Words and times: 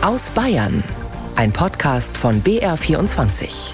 Aus 0.00 0.30
Bayern. 0.30 0.84
Ein 1.34 1.52
Podcast 1.52 2.16
von 2.16 2.40
BR24. 2.42 3.72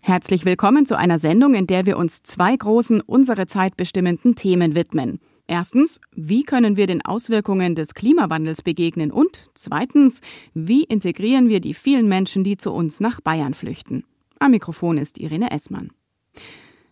Herzlich 0.00 0.44
willkommen 0.44 0.84
zu 0.84 0.98
einer 0.98 1.20
Sendung, 1.20 1.54
in 1.54 1.68
der 1.68 1.86
wir 1.86 1.96
uns 1.96 2.24
zwei 2.24 2.56
großen 2.56 3.02
unsere 3.02 3.46
Zeit 3.46 3.76
bestimmenden 3.76 4.34
Themen 4.34 4.74
widmen. 4.74 5.20
Erstens, 5.46 6.00
wie 6.10 6.42
können 6.42 6.76
wir 6.76 6.88
den 6.88 7.04
Auswirkungen 7.04 7.76
des 7.76 7.94
Klimawandels 7.94 8.62
begegnen? 8.62 9.12
Und 9.12 9.48
zweitens, 9.54 10.22
wie 10.54 10.82
integrieren 10.82 11.48
wir 11.48 11.60
die 11.60 11.72
vielen 11.72 12.08
Menschen, 12.08 12.42
die 12.42 12.56
zu 12.56 12.72
uns 12.72 12.98
nach 12.98 13.20
Bayern 13.20 13.54
flüchten? 13.54 14.02
Am 14.40 14.50
Mikrofon 14.50 14.98
ist 14.98 15.18
Irene 15.18 15.52
Essmann. 15.52 15.92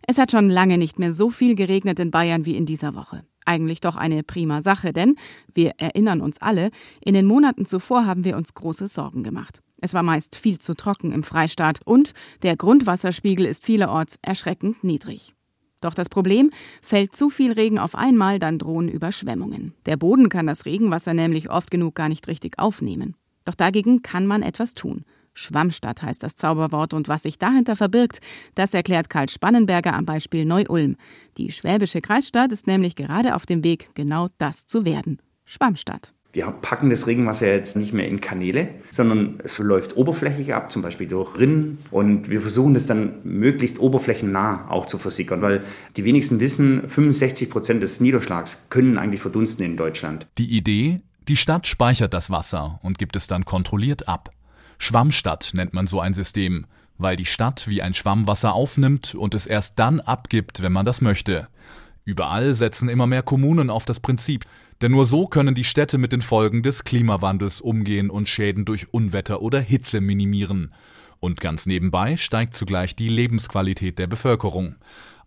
Es 0.07 0.19
hat 0.19 0.31
schon 0.31 0.49
lange 0.49 0.79
nicht 0.79 1.01
mehr 1.01 1.13
so 1.13 1.31
viel 1.31 1.57
geregnet 1.57 1.99
in 1.99 2.13
Bayern 2.13 2.45
wie 2.45 2.55
in 2.55 2.65
dieser 2.65 2.95
Woche. 2.95 3.25
Eigentlich 3.51 3.81
doch 3.81 3.97
eine 3.97 4.23
prima 4.23 4.63
Sache, 4.63 4.93
denn 4.93 5.17
wir 5.55 5.73
erinnern 5.79 6.21
uns 6.21 6.41
alle, 6.41 6.71
in 7.01 7.15
den 7.15 7.27
Monaten 7.27 7.67
zuvor 7.67 8.07
haben 8.07 8.23
wir 8.23 8.37
uns 8.37 8.55
große 8.55 8.87
Sorgen 8.87 9.25
gemacht. 9.25 9.61
Es 9.81 9.93
war 9.93 10.05
meist 10.05 10.37
viel 10.37 10.61
zu 10.61 10.75
trocken 10.75 11.11
im 11.11 11.25
Freistaat 11.25 11.81
und 11.85 12.13
der 12.45 12.57
Grundwasserspiegel 12.57 13.45
ist 13.45 13.65
vielerorts 13.65 14.21
erschreckend 14.23 14.85
niedrig. 14.85 15.35
Doch 15.81 15.95
das 15.95 16.09
Problem, 16.09 16.53
fällt 16.81 17.17
zu 17.17 17.29
viel 17.29 17.51
Regen 17.51 17.81
auf 17.81 17.97
einmal, 17.97 18.39
dann 18.39 18.61
drohen 18.61 18.89
Überschwemmungen. 18.89 19.75
Der 19.85 19.97
Boden 19.97 20.29
kann 20.29 20.47
das 20.47 20.65
Regenwasser 20.65 21.13
nämlich 21.13 21.51
oft 21.51 21.73
genug 21.73 21.97
gar 21.97 22.09
nicht 22.09 22.29
richtig 22.29 22.57
aufnehmen. 22.61 23.17
Doch 23.45 23.57
dagegen 23.57 24.03
kann 24.03 24.29
man 24.29 24.43
etwas 24.43 24.75
tun. 24.75 25.05
Schwammstadt 25.41 26.03
heißt 26.03 26.23
das 26.23 26.37
Zauberwort 26.37 26.95
und 26.95 27.09
was 27.09 27.23
sich 27.23 27.39
dahinter 27.39 27.77
verbirgt, 27.77 28.21
das 28.55 28.75
erklärt 28.75 29.11
Karl 29.11 29.29
Spannenberger 29.29 29.95
am 29.95 30.05
Beispiel 30.05 30.45
Neu-Ulm. 30.45 30.97
Die 31.37 31.51
schwäbische 31.51 32.01
Kreisstadt 32.01 32.53
ist 32.53 32.67
nämlich 32.67 32.95
gerade 32.97 33.35
auf 33.35 33.47
dem 33.47 33.65
Weg, 33.65 33.91
genau 33.95 34.29
das 34.39 34.67
zu 34.67 34.85
werden. 34.85 35.21
Schwammstadt. 35.45 36.13
Wir 36.33 36.47
packen 36.47 36.91
das 36.91 37.09
Regenwasser 37.09 37.49
jetzt 37.49 37.77
nicht 37.77 37.93
mehr 37.93 38.07
in 38.07 38.21
Kanäle, 38.21 38.69
sondern 38.91 39.41
es 39.43 39.59
läuft 39.59 39.97
oberflächlich 39.97 40.55
ab, 40.55 40.71
zum 40.71 40.81
Beispiel 40.81 41.09
durch 41.09 41.37
Rinnen. 41.37 41.79
Und 41.91 42.31
wir 42.31 42.41
versuchen 42.41 42.75
das 42.75 42.87
dann 42.87 43.15
möglichst 43.25 43.81
oberflächennah 43.81 44.71
auch 44.71 44.87
zu 44.87 44.99
versickern, 44.99 45.43
weil 45.43 45.65
die 45.97 46.05
wenigsten 46.05 46.39
wissen, 46.39 46.89
65 46.89 47.51
Prozent 47.51 47.83
des 47.83 47.99
Niederschlags 47.99 48.67
können 48.71 48.97
eigentlich 48.97 49.23
verdunsten 49.23 49.65
in 49.65 49.77
Deutschland. 49.77 50.29
Die 50.39 50.57
Idee, 50.57 51.01
die 51.27 51.37
Stadt 51.37 51.67
speichert 51.67 52.15
das 52.15 52.31
Wasser 52.31 52.79
und 52.85 52.99
gibt 52.99 53.17
es 53.17 53.27
dann 53.27 53.45
kontrolliert 53.45 54.07
ab. 54.07 54.31
Schwammstadt 54.83 55.51
nennt 55.53 55.75
man 55.75 55.87
so 55.87 56.01
ein 56.01 56.15
System, 56.15 56.65
weil 56.97 57.15
die 57.15 57.27
Stadt 57.27 57.69
wie 57.69 57.83
ein 57.83 57.93
Schwamm 57.93 58.27
Wasser 58.27 58.55
aufnimmt 58.55 59.15
und 59.15 59.35
es 59.35 59.47
erst 59.47 59.79
dann 59.79 60.01
abgibt, 60.01 60.63
wenn 60.63 60.73
man 60.73 60.87
das 60.87 61.03
möchte. 61.03 61.49
Überall 62.07 62.55
setzen 62.55 62.89
immer 62.89 63.07
mehr 63.07 63.23
Kommunen 63.23 63.69
auf 63.69 63.85
das 63.85 64.01
Prinzip, 64.01 64.47
denn 64.81 64.93
nur 64.93 65.05
so 65.05 65.27
können 65.27 65.55
die 65.55 65.65
Städte 65.65 65.99
mit 65.99 66.13
den 66.13 66.23
Folgen 66.23 66.63
des 66.63 66.83
Klimawandels 66.85 67.61
umgehen 67.61 68.09
und 68.09 68.29
Schäden 68.29 68.65
durch 68.65 68.93
Unwetter 68.93 69.43
oder 69.43 69.61
Hitze 69.61 70.01
minimieren. 70.01 70.73
Und 71.21 71.43
ganz 71.43 71.67
nebenbei 71.67 72.17
steigt 72.17 72.57
zugleich 72.57 72.97
die 72.97 73.11
Lebensqualität 73.11 73.99
der 73.99 74.07
Bevölkerung. 74.07 74.77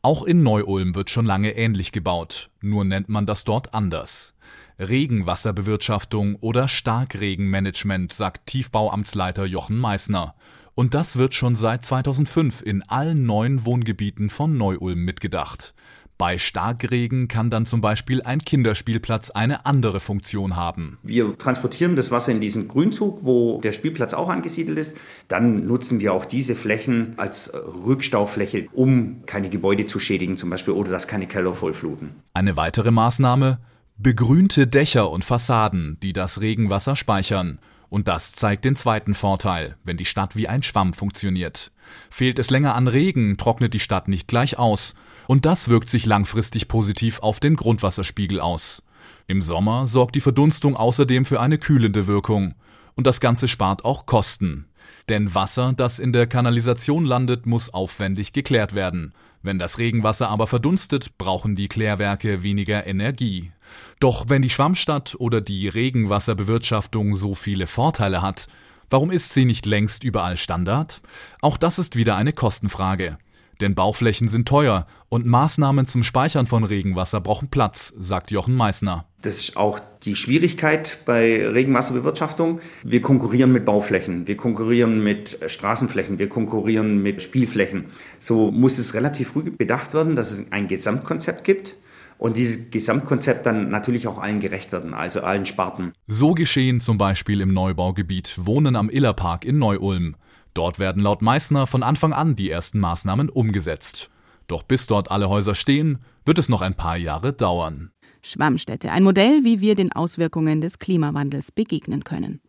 Auch 0.01 0.23
in 0.23 0.41
Neu-Ulm 0.41 0.95
wird 0.95 1.11
schon 1.11 1.27
lange 1.27 1.51
ähnlich 1.51 1.91
gebaut, 1.91 2.49
nur 2.59 2.85
nennt 2.85 3.07
man 3.07 3.27
das 3.27 3.43
dort 3.43 3.75
anders. 3.75 4.33
Regenwasserbewirtschaftung 4.79 6.35
oder 6.35 6.67
Starkregenmanagement, 6.67 8.13
sagt 8.13 8.47
Tiefbauamtsleiter 8.47 9.45
Jochen 9.45 9.77
Meissner. 9.77 10.35
Und 10.75 10.93
das 10.93 11.17
wird 11.17 11.33
schon 11.33 11.55
seit 11.55 11.85
2005 11.85 12.61
in 12.61 12.81
allen 12.83 13.25
neuen 13.25 13.65
Wohngebieten 13.65 14.29
von 14.29 14.57
Neu-Ulm 14.57 15.05
mitgedacht. 15.05 15.73
Bei 16.17 16.37
Starkregen 16.37 17.27
kann 17.27 17.49
dann 17.49 17.65
zum 17.65 17.81
Beispiel 17.81 18.21
ein 18.21 18.39
Kinderspielplatz 18.39 19.31
eine 19.31 19.65
andere 19.65 19.99
Funktion 19.99 20.55
haben. 20.55 20.99
Wir 21.01 21.37
transportieren 21.37 21.95
das 21.95 22.11
Wasser 22.11 22.31
in 22.31 22.39
diesen 22.39 22.67
Grünzug, 22.67 23.19
wo 23.23 23.59
der 23.61 23.71
Spielplatz 23.71 24.13
auch 24.13 24.29
angesiedelt 24.29 24.77
ist. 24.77 24.95
Dann 25.27 25.65
nutzen 25.65 25.99
wir 25.99 26.13
auch 26.13 26.25
diese 26.25 26.55
Flächen 26.55 27.13
als 27.17 27.51
Rückstaufläche, 27.53 28.67
um 28.71 29.25
keine 29.25 29.49
Gebäude 29.49 29.87
zu 29.87 29.99
schädigen 29.99 30.37
zum 30.37 30.49
Beispiel 30.49 30.75
oder 30.75 30.91
dass 30.91 31.07
keine 31.07 31.27
Keller 31.27 31.53
vollfluten. 31.53 32.11
Eine 32.33 32.57
weitere 32.57 32.91
Maßnahme, 32.91 33.59
begrünte 33.97 34.67
Dächer 34.67 35.09
und 35.09 35.23
Fassaden, 35.23 35.97
die 36.01 36.13
das 36.13 36.41
Regenwasser 36.41 36.95
speichern. 36.95 37.59
Und 37.89 38.07
das 38.07 38.31
zeigt 38.31 38.65
den 38.65 38.75
zweiten 38.75 39.13
Vorteil, 39.13 39.77
wenn 39.83 39.97
die 39.97 40.05
Stadt 40.05 40.35
wie 40.35 40.47
ein 40.47 40.63
Schwamm 40.63 40.93
funktioniert. 40.93 41.71
Fehlt 42.09 42.39
es 42.39 42.49
länger 42.49 42.75
an 42.75 42.87
Regen, 42.87 43.37
trocknet 43.37 43.73
die 43.73 43.79
Stadt 43.79 44.07
nicht 44.07 44.27
gleich 44.27 44.57
aus. 44.57 44.95
Und 45.27 45.45
das 45.45 45.69
wirkt 45.69 45.89
sich 45.89 46.05
langfristig 46.05 46.67
positiv 46.67 47.19
auf 47.19 47.39
den 47.39 47.55
Grundwasserspiegel 47.55 48.39
aus. 48.39 48.81
Im 49.27 49.41
Sommer 49.41 49.87
sorgt 49.87 50.15
die 50.15 50.21
Verdunstung 50.21 50.75
außerdem 50.75 51.25
für 51.25 51.39
eine 51.39 51.57
kühlende 51.57 52.07
Wirkung. 52.07 52.55
Und 52.95 53.07
das 53.07 53.19
Ganze 53.19 53.47
spart 53.47 53.85
auch 53.85 54.05
Kosten. 54.05 54.65
Denn 55.09 55.35
Wasser, 55.35 55.73
das 55.75 55.99
in 55.99 56.13
der 56.13 56.27
Kanalisation 56.27 57.05
landet, 57.05 57.45
muss 57.45 57.73
aufwendig 57.73 58.31
geklärt 58.33 58.73
werden. 58.73 59.13
Wenn 59.41 59.59
das 59.59 59.77
Regenwasser 59.77 60.29
aber 60.29 60.47
verdunstet, 60.47 61.17
brauchen 61.17 61.55
die 61.55 61.67
Klärwerke 61.67 62.43
weniger 62.43 62.87
Energie. 62.87 63.51
Doch 63.99 64.29
wenn 64.29 64.41
die 64.41 64.49
Schwammstadt 64.49 65.15
oder 65.19 65.41
die 65.41 65.67
Regenwasserbewirtschaftung 65.67 67.17
so 67.17 67.35
viele 67.35 67.67
Vorteile 67.67 68.21
hat, 68.21 68.47
warum 68.89 69.11
ist 69.11 69.33
sie 69.33 69.43
nicht 69.43 69.65
längst 69.65 70.05
überall 70.05 70.37
Standard? 70.37 71.01
Auch 71.41 71.57
das 71.57 71.79
ist 71.79 71.97
wieder 71.97 72.15
eine 72.15 72.31
Kostenfrage. 72.31 73.17
Denn 73.61 73.75
Bauflächen 73.75 74.27
sind 74.27 74.47
teuer 74.47 74.87
und 75.09 75.25
Maßnahmen 75.25 75.85
zum 75.85 76.03
Speichern 76.03 76.47
von 76.47 76.63
Regenwasser 76.63 77.21
brauchen 77.21 77.49
Platz, 77.49 77.93
sagt 77.97 78.31
Jochen 78.31 78.55
Meissner. 78.55 79.05
Das 79.21 79.37
ist 79.37 79.57
auch 79.57 79.79
die 80.03 80.15
Schwierigkeit 80.15 80.99
bei 81.05 81.47
Regenwasserbewirtschaftung. 81.47 82.59
Wir 82.83 83.01
konkurrieren 83.01 83.53
mit 83.53 83.63
Bauflächen, 83.63 84.27
wir 84.27 84.35
konkurrieren 84.35 85.01
mit 85.01 85.39
Straßenflächen, 85.47 86.19
wir 86.19 86.27
konkurrieren 86.27 87.01
mit 87.01 87.23
Spielflächen. 87.23 87.85
So 88.19 88.51
muss 88.51 88.77
es 88.77 88.93
relativ 88.93 89.29
früh 89.29 89.49
bedacht 89.49 89.93
werden, 89.93 90.15
dass 90.15 90.31
es 90.31 90.51
ein 90.51 90.67
Gesamtkonzept 90.67 91.45
gibt 91.45 91.77
und 92.17 92.37
dieses 92.37 92.71
Gesamtkonzept 92.71 93.45
dann 93.45 93.69
natürlich 93.69 94.07
auch 94.07 94.17
allen 94.17 94.39
gerecht 94.39 94.71
werden, 94.71 94.93
also 94.93 95.21
allen 95.21 95.45
Sparten. 95.45 95.93
So 96.07 96.33
geschehen 96.33 96.79
zum 96.79 96.97
Beispiel 96.97 97.41
im 97.41 97.53
Neubaugebiet 97.53 98.45
Wohnen 98.45 98.75
am 98.75 98.89
Illerpark 98.89 99.45
in 99.45 99.57
Neu-Ulm. 99.57 100.15
Dort 100.53 100.79
werden 100.79 101.01
laut 101.01 101.21
Meissner 101.21 101.67
von 101.67 101.83
Anfang 101.83 102.13
an 102.13 102.35
die 102.35 102.49
ersten 102.49 102.79
Maßnahmen 102.79 103.29
umgesetzt. 103.29 104.09
Doch 104.47 104.63
bis 104.63 104.87
dort 104.87 105.09
alle 105.09 105.29
Häuser 105.29 105.55
stehen, 105.55 105.99
wird 106.25 106.37
es 106.37 106.49
noch 106.49 106.61
ein 106.61 106.75
paar 106.75 106.97
Jahre 106.97 107.33
dauern. 107.33 107.91
Schwammstädte, 108.21 108.91
ein 108.91 109.03
Modell, 109.03 109.43
wie 109.43 109.61
wir 109.61 109.75
den 109.75 109.91
Auswirkungen 109.91 110.61
des 110.61 110.79
Klimawandels 110.79 111.51
begegnen 111.51 112.03
können. 112.03 112.39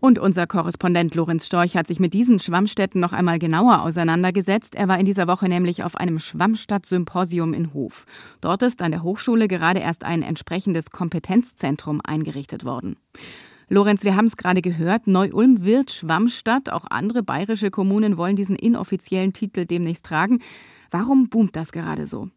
Und 0.00 0.18
unser 0.18 0.46
Korrespondent 0.46 1.14
Lorenz 1.14 1.46
Storch 1.46 1.76
hat 1.76 1.86
sich 1.86 2.00
mit 2.00 2.14
diesen 2.14 2.38
Schwammstädten 2.38 3.02
noch 3.02 3.12
einmal 3.12 3.38
genauer 3.38 3.82
auseinandergesetzt. 3.82 4.74
Er 4.74 4.88
war 4.88 4.98
in 4.98 5.04
dieser 5.04 5.28
Woche 5.28 5.46
nämlich 5.46 5.84
auf 5.84 5.94
einem 5.94 6.18
Schwammstadt-Symposium 6.18 7.52
in 7.52 7.74
Hof. 7.74 8.06
Dort 8.40 8.62
ist 8.62 8.80
an 8.80 8.92
der 8.92 9.02
Hochschule 9.02 9.46
gerade 9.46 9.80
erst 9.80 10.04
ein 10.04 10.22
entsprechendes 10.22 10.90
Kompetenzzentrum 10.90 12.00
eingerichtet 12.02 12.64
worden. 12.64 12.96
Lorenz, 13.72 14.02
wir 14.02 14.16
haben 14.16 14.24
es 14.24 14.36
gerade 14.36 14.62
gehört, 14.62 15.06
Neu-Ulm 15.06 15.64
wird 15.64 15.92
Schwammstadt. 15.92 16.70
Auch 16.70 16.86
andere 16.90 17.22
bayerische 17.22 17.70
Kommunen 17.70 18.16
wollen 18.16 18.34
diesen 18.34 18.56
inoffiziellen 18.56 19.32
Titel 19.32 19.64
demnächst 19.64 20.04
tragen. 20.04 20.40
Warum 20.90 21.28
boomt 21.28 21.54
das 21.54 21.70
gerade 21.70 22.08
so? 22.08 22.30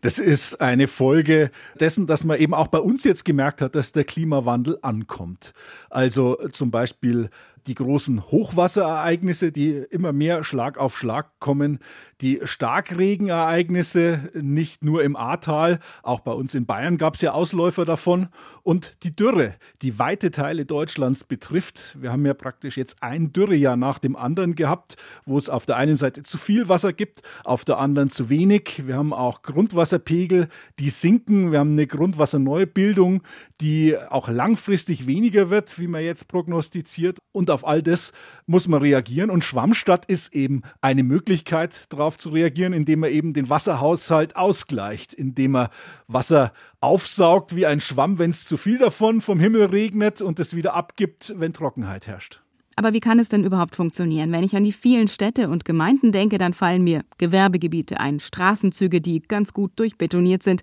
Das 0.00 0.18
ist 0.18 0.62
eine 0.62 0.88
Folge 0.88 1.50
dessen, 1.78 2.06
dass 2.06 2.24
man 2.24 2.38
eben 2.38 2.54
auch 2.54 2.68
bei 2.68 2.78
uns 2.78 3.04
jetzt 3.04 3.26
gemerkt 3.26 3.60
hat, 3.60 3.74
dass 3.74 3.92
der 3.92 4.04
Klimawandel 4.04 4.78
ankommt. 4.80 5.52
Also 5.90 6.36
zum 6.52 6.70
Beispiel 6.70 7.28
die 7.66 7.74
großen 7.74 8.30
Hochwasserereignisse, 8.30 9.52
die 9.52 9.72
immer 9.90 10.12
mehr 10.12 10.44
Schlag 10.44 10.78
auf 10.78 10.96
Schlag 10.96 11.38
kommen, 11.38 11.78
die 12.20 12.40
Starkregenereignisse, 12.42 14.30
nicht 14.34 14.84
nur 14.84 15.02
im 15.02 15.16
Ahrtal, 15.16 15.80
auch 16.02 16.20
bei 16.20 16.32
uns 16.32 16.54
in 16.54 16.66
Bayern 16.66 16.96
gab 16.96 17.14
es 17.14 17.20
ja 17.20 17.32
Ausläufer 17.32 17.84
davon, 17.84 18.28
und 18.62 19.02
die 19.02 19.14
Dürre, 19.14 19.54
die 19.82 19.98
weite 19.98 20.30
Teile 20.30 20.64
Deutschlands 20.64 21.24
betrifft. 21.24 21.96
Wir 22.00 22.12
haben 22.12 22.24
ja 22.24 22.34
praktisch 22.34 22.76
jetzt 22.76 23.02
ein 23.02 23.32
Dürrejahr 23.32 23.76
nach 23.76 23.98
dem 23.98 24.14
anderen 24.14 24.54
gehabt, 24.54 24.96
wo 25.26 25.36
es 25.36 25.48
auf 25.48 25.66
der 25.66 25.76
einen 25.76 25.96
Seite 25.96 26.22
zu 26.22 26.38
viel 26.38 26.68
Wasser 26.68 26.92
gibt, 26.92 27.22
auf 27.44 27.64
der 27.64 27.78
anderen 27.78 28.10
zu 28.10 28.28
wenig. 28.28 28.86
Wir 28.86 28.96
haben 28.96 29.12
auch 29.12 29.42
Grundwasserpegel, 29.42 30.48
die 30.78 30.90
sinken. 30.90 31.50
Wir 31.50 31.58
haben 31.58 31.72
eine 31.72 31.88
Grundwasserneubildung, 31.88 33.22
die 33.60 33.96
auch 33.98 34.28
langfristig 34.28 35.06
weniger 35.06 35.50
wird, 35.50 35.78
wie 35.80 35.88
man 35.88 36.04
jetzt 36.04 36.28
prognostiziert. 36.28 37.18
Und 37.32 37.50
auf 37.52 37.66
all 37.66 37.82
das 37.82 38.12
muss 38.46 38.68
man 38.68 38.82
reagieren. 38.82 39.30
Und 39.30 39.44
Schwammstadt 39.44 40.06
ist 40.06 40.34
eben 40.34 40.62
eine 40.80 41.02
Möglichkeit, 41.02 41.86
darauf 41.88 42.18
zu 42.18 42.30
reagieren, 42.30 42.72
indem 42.72 43.00
man 43.00 43.10
eben 43.10 43.32
den 43.32 43.48
Wasserhaushalt 43.48 44.36
ausgleicht, 44.36 45.14
indem 45.14 45.52
man 45.52 45.68
Wasser 46.08 46.52
aufsaugt 46.80 47.54
wie 47.56 47.66
ein 47.66 47.80
Schwamm, 47.80 48.18
wenn 48.18 48.30
es 48.30 48.44
zu 48.44 48.56
viel 48.56 48.78
davon 48.78 49.20
vom 49.20 49.38
Himmel 49.38 49.66
regnet 49.66 50.20
und 50.20 50.40
es 50.40 50.56
wieder 50.56 50.74
abgibt, 50.74 51.34
wenn 51.36 51.52
Trockenheit 51.52 52.06
herrscht. 52.06 52.40
Aber 52.76 52.92
wie 52.92 53.00
kann 53.00 53.18
es 53.18 53.28
denn 53.28 53.44
überhaupt 53.44 53.76
funktionieren? 53.76 54.32
Wenn 54.32 54.44
ich 54.44 54.56
an 54.56 54.64
die 54.64 54.72
vielen 54.72 55.08
Städte 55.08 55.48
und 55.48 55.64
Gemeinden 55.64 56.10
denke, 56.10 56.38
dann 56.38 56.54
fallen 56.54 56.82
mir 56.82 57.04
Gewerbegebiete 57.18 58.00
ein, 58.00 58.18
Straßenzüge, 58.18 59.00
die 59.00 59.20
ganz 59.20 59.52
gut 59.52 59.72
durchbetoniert 59.76 60.42
sind 60.42 60.62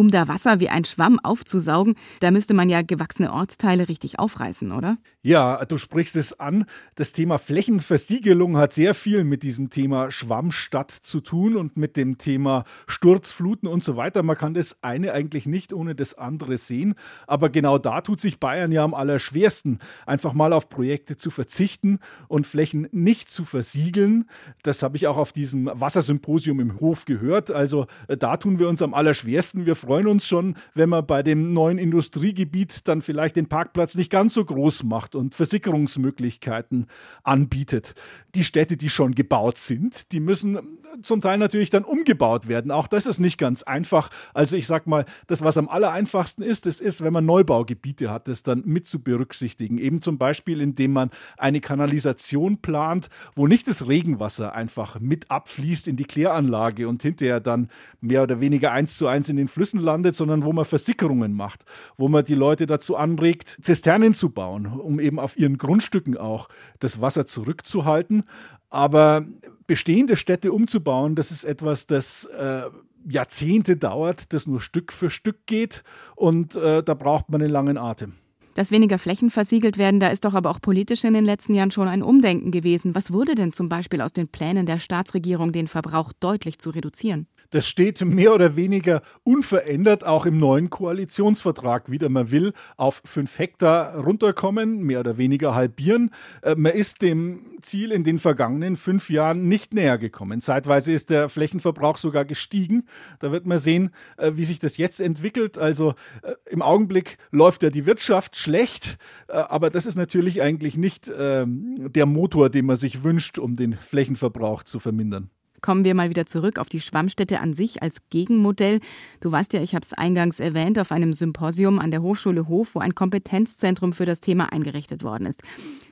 Um 0.00 0.10
da 0.10 0.28
Wasser 0.28 0.60
wie 0.60 0.70
ein 0.70 0.86
Schwamm 0.86 1.20
aufzusaugen, 1.22 1.94
da 2.20 2.30
müsste 2.30 2.54
man 2.54 2.70
ja 2.70 2.80
gewachsene 2.80 3.34
Ortsteile 3.34 3.90
richtig 3.90 4.18
aufreißen, 4.18 4.72
oder? 4.72 4.96
Ja, 5.20 5.62
du 5.66 5.76
sprichst 5.76 6.16
es 6.16 6.40
an. 6.40 6.64
Das 6.94 7.12
Thema 7.12 7.36
Flächenversiegelung 7.36 8.56
hat 8.56 8.72
sehr 8.72 8.94
viel 8.94 9.24
mit 9.24 9.42
diesem 9.42 9.68
Thema 9.68 10.10
Schwammstadt 10.10 10.90
zu 10.90 11.20
tun 11.20 11.54
und 11.56 11.76
mit 11.76 11.98
dem 11.98 12.16
Thema 12.16 12.64
Sturzfluten 12.86 13.68
und 13.68 13.84
so 13.84 13.98
weiter. 13.98 14.22
Man 14.22 14.38
kann 14.38 14.54
das 14.54 14.78
eine 14.80 15.12
eigentlich 15.12 15.44
nicht 15.44 15.74
ohne 15.74 15.94
das 15.94 16.14
andere 16.14 16.56
sehen. 16.56 16.94
Aber 17.26 17.50
genau 17.50 17.76
da 17.76 18.00
tut 18.00 18.22
sich 18.22 18.40
Bayern 18.40 18.72
ja 18.72 18.82
am 18.82 18.94
allerschwersten, 18.94 19.80
einfach 20.06 20.32
mal 20.32 20.54
auf 20.54 20.70
Projekte 20.70 21.18
zu 21.18 21.30
verzichten 21.30 21.98
und 22.28 22.46
Flächen 22.46 22.88
nicht 22.90 23.28
zu 23.28 23.44
versiegeln. 23.44 24.30
Das 24.62 24.82
habe 24.82 24.96
ich 24.96 25.06
auch 25.06 25.18
auf 25.18 25.34
diesem 25.34 25.70
Wassersymposium 25.74 26.58
im 26.60 26.80
Hof 26.80 27.04
gehört. 27.04 27.50
Also 27.50 27.86
äh, 28.08 28.16
da 28.16 28.38
tun 28.38 28.58
wir 28.58 28.70
uns 28.70 28.80
am 28.80 28.94
allerschwersten. 28.94 29.66
Wir 29.66 29.76
freuen 29.76 29.89
uns 29.98 30.26
schon, 30.26 30.56
wenn 30.74 30.88
man 30.88 31.06
bei 31.06 31.22
dem 31.22 31.52
neuen 31.52 31.78
Industriegebiet 31.78 32.88
dann 32.88 33.02
vielleicht 33.02 33.36
den 33.36 33.48
Parkplatz 33.48 33.94
nicht 33.94 34.10
ganz 34.10 34.34
so 34.34 34.44
groß 34.44 34.84
macht 34.84 35.14
und 35.14 35.34
Versickerungsmöglichkeiten 35.34 36.86
anbietet. 37.22 37.94
Die 38.34 38.44
Städte, 38.44 38.76
die 38.76 38.88
schon 38.88 39.14
gebaut 39.14 39.58
sind, 39.58 40.12
die 40.12 40.20
müssen 40.20 40.58
zum 41.02 41.20
Teil 41.20 41.38
natürlich 41.38 41.70
dann 41.70 41.84
umgebaut 41.84 42.48
werden. 42.48 42.70
Auch 42.70 42.86
das 42.86 43.06
ist 43.06 43.20
nicht 43.20 43.38
ganz 43.38 43.62
einfach. 43.62 44.10
Also 44.34 44.56
ich 44.56 44.66
sag 44.66 44.86
mal, 44.86 45.04
das, 45.26 45.42
was 45.42 45.56
am 45.56 45.68
allereinfachsten 45.68 46.44
ist, 46.44 46.66
das 46.66 46.80
ist, 46.80 47.02
wenn 47.02 47.12
man 47.12 47.26
Neubaugebiete 47.26 48.10
hat, 48.10 48.28
das 48.28 48.42
dann 48.42 48.62
mit 48.64 48.86
zu 48.86 49.02
berücksichtigen. 49.02 49.78
Eben 49.78 50.02
zum 50.02 50.18
Beispiel, 50.18 50.60
indem 50.60 50.92
man 50.92 51.10
eine 51.36 51.60
Kanalisation 51.60 52.58
plant, 52.58 53.08
wo 53.34 53.46
nicht 53.46 53.68
das 53.68 53.86
Regenwasser 53.86 54.54
einfach 54.54 55.00
mit 55.00 55.30
abfließt 55.30 55.88
in 55.88 55.96
die 55.96 56.04
Kläranlage 56.04 56.88
und 56.88 57.02
hinterher 57.02 57.40
dann 57.40 57.68
mehr 58.00 58.22
oder 58.22 58.40
weniger 58.40 58.72
eins 58.72 58.96
zu 58.96 59.06
eins 59.06 59.28
in 59.28 59.36
den 59.36 59.48
Flüssen 59.48 59.79
landet, 59.80 60.14
sondern 60.14 60.44
wo 60.44 60.52
man 60.52 60.64
Versickerungen 60.64 61.32
macht, 61.32 61.64
wo 61.96 62.08
man 62.08 62.24
die 62.24 62.34
Leute 62.34 62.66
dazu 62.66 62.96
anregt, 62.96 63.58
Zisternen 63.62 64.14
zu 64.14 64.30
bauen, 64.30 64.66
um 64.66 65.00
eben 65.00 65.18
auf 65.18 65.36
ihren 65.36 65.58
Grundstücken 65.58 66.16
auch 66.16 66.48
das 66.78 67.00
Wasser 67.00 67.26
zurückzuhalten. 67.26 68.22
Aber 68.68 69.24
bestehende 69.66 70.16
Städte 70.16 70.52
umzubauen, 70.52 71.16
das 71.16 71.30
ist 71.30 71.44
etwas, 71.44 71.86
das 71.86 72.26
äh, 72.26 72.62
Jahrzehnte 73.08 73.76
dauert, 73.76 74.32
das 74.32 74.46
nur 74.46 74.60
Stück 74.60 74.92
für 74.92 75.10
Stück 75.10 75.46
geht 75.46 75.82
und 76.16 76.56
äh, 76.56 76.82
da 76.82 76.94
braucht 76.94 77.30
man 77.30 77.42
einen 77.42 77.50
langen 77.50 77.78
Atem. 77.78 78.14
Dass 78.54 78.72
weniger 78.72 78.98
Flächen 78.98 79.30
versiegelt 79.30 79.78
werden, 79.78 80.00
da 80.00 80.08
ist 80.08 80.24
doch 80.24 80.34
aber 80.34 80.50
auch 80.50 80.60
politisch 80.60 81.04
in 81.04 81.14
den 81.14 81.24
letzten 81.24 81.54
Jahren 81.54 81.70
schon 81.70 81.88
ein 81.88 82.02
Umdenken 82.02 82.50
gewesen. 82.50 82.94
Was 82.94 83.12
wurde 83.12 83.34
denn 83.34 83.52
zum 83.52 83.68
Beispiel 83.68 84.00
aus 84.00 84.12
den 84.12 84.28
Plänen 84.28 84.66
der 84.66 84.80
Staatsregierung, 84.80 85.52
den 85.52 85.68
Verbrauch 85.68 86.12
deutlich 86.18 86.58
zu 86.58 86.70
reduzieren? 86.70 87.26
Das 87.50 87.66
steht 87.68 88.04
mehr 88.04 88.32
oder 88.32 88.54
weniger 88.54 89.02
unverändert 89.24 90.06
auch 90.06 90.24
im 90.24 90.38
neuen 90.38 90.70
Koalitionsvertrag 90.70 91.90
wieder. 91.90 92.08
Man 92.08 92.30
will 92.30 92.52
auf 92.76 93.02
fünf 93.04 93.38
Hektar 93.38 93.96
runterkommen, 93.96 94.82
mehr 94.82 95.00
oder 95.00 95.18
weniger 95.18 95.54
halbieren. 95.54 96.10
Äh, 96.42 96.54
man 96.54 96.72
ist 96.72 97.02
dem 97.02 97.58
Ziel 97.60 97.90
in 97.90 98.04
den 98.04 98.18
vergangenen 98.18 98.76
fünf 98.76 99.10
Jahren 99.10 99.48
nicht 99.48 99.74
näher 99.74 99.98
gekommen. 99.98 100.40
Zeitweise 100.40 100.92
ist 100.92 101.10
der 101.10 101.28
Flächenverbrauch 101.28 101.96
sogar 101.96 102.24
gestiegen. 102.24 102.84
Da 103.18 103.32
wird 103.32 103.46
man 103.46 103.58
sehen, 103.58 103.90
äh, 104.16 104.32
wie 104.34 104.44
sich 104.44 104.60
das 104.60 104.76
jetzt 104.76 105.00
entwickelt. 105.00 105.58
Also 105.58 105.94
äh, 106.22 106.34
im 106.48 106.62
Augenblick 106.62 107.18
läuft 107.32 107.64
ja 107.64 107.70
die 107.70 107.86
Wirtschaft 107.86 108.36
schlecht, 108.36 108.98
aber 109.28 109.70
das 109.70 109.86
ist 109.86 109.96
natürlich 109.96 110.42
eigentlich 110.42 110.76
nicht 110.76 111.10
ähm, 111.16 111.92
der 111.92 112.06
Motor, 112.06 112.50
den 112.50 112.66
man 112.66 112.76
sich 112.76 113.02
wünscht, 113.02 113.38
um 113.38 113.56
den 113.56 113.74
Flächenverbrauch 113.74 114.62
zu 114.62 114.78
vermindern. 114.78 115.30
Kommen 115.60 115.84
wir 115.84 115.94
mal 115.94 116.10
wieder 116.10 116.26
zurück 116.26 116.58
auf 116.58 116.68
die 116.68 116.80
Schwammstätte 116.80 117.40
an 117.40 117.54
sich 117.54 117.82
als 117.82 117.96
Gegenmodell. 118.10 118.80
Du 119.20 119.30
weißt 119.30 119.52
ja, 119.52 119.62
ich 119.62 119.74
habe 119.74 119.84
es 119.84 119.92
eingangs 119.92 120.40
erwähnt, 120.40 120.78
auf 120.78 120.92
einem 120.92 121.14
Symposium 121.14 121.78
an 121.78 121.90
der 121.90 122.02
Hochschule 122.02 122.48
Hof, 122.48 122.74
wo 122.74 122.80
ein 122.80 122.94
Kompetenzzentrum 122.94 123.92
für 123.92 124.06
das 124.06 124.20
Thema 124.20 124.52
eingerichtet 124.52 125.02
worden 125.02 125.26
ist. 125.26 125.42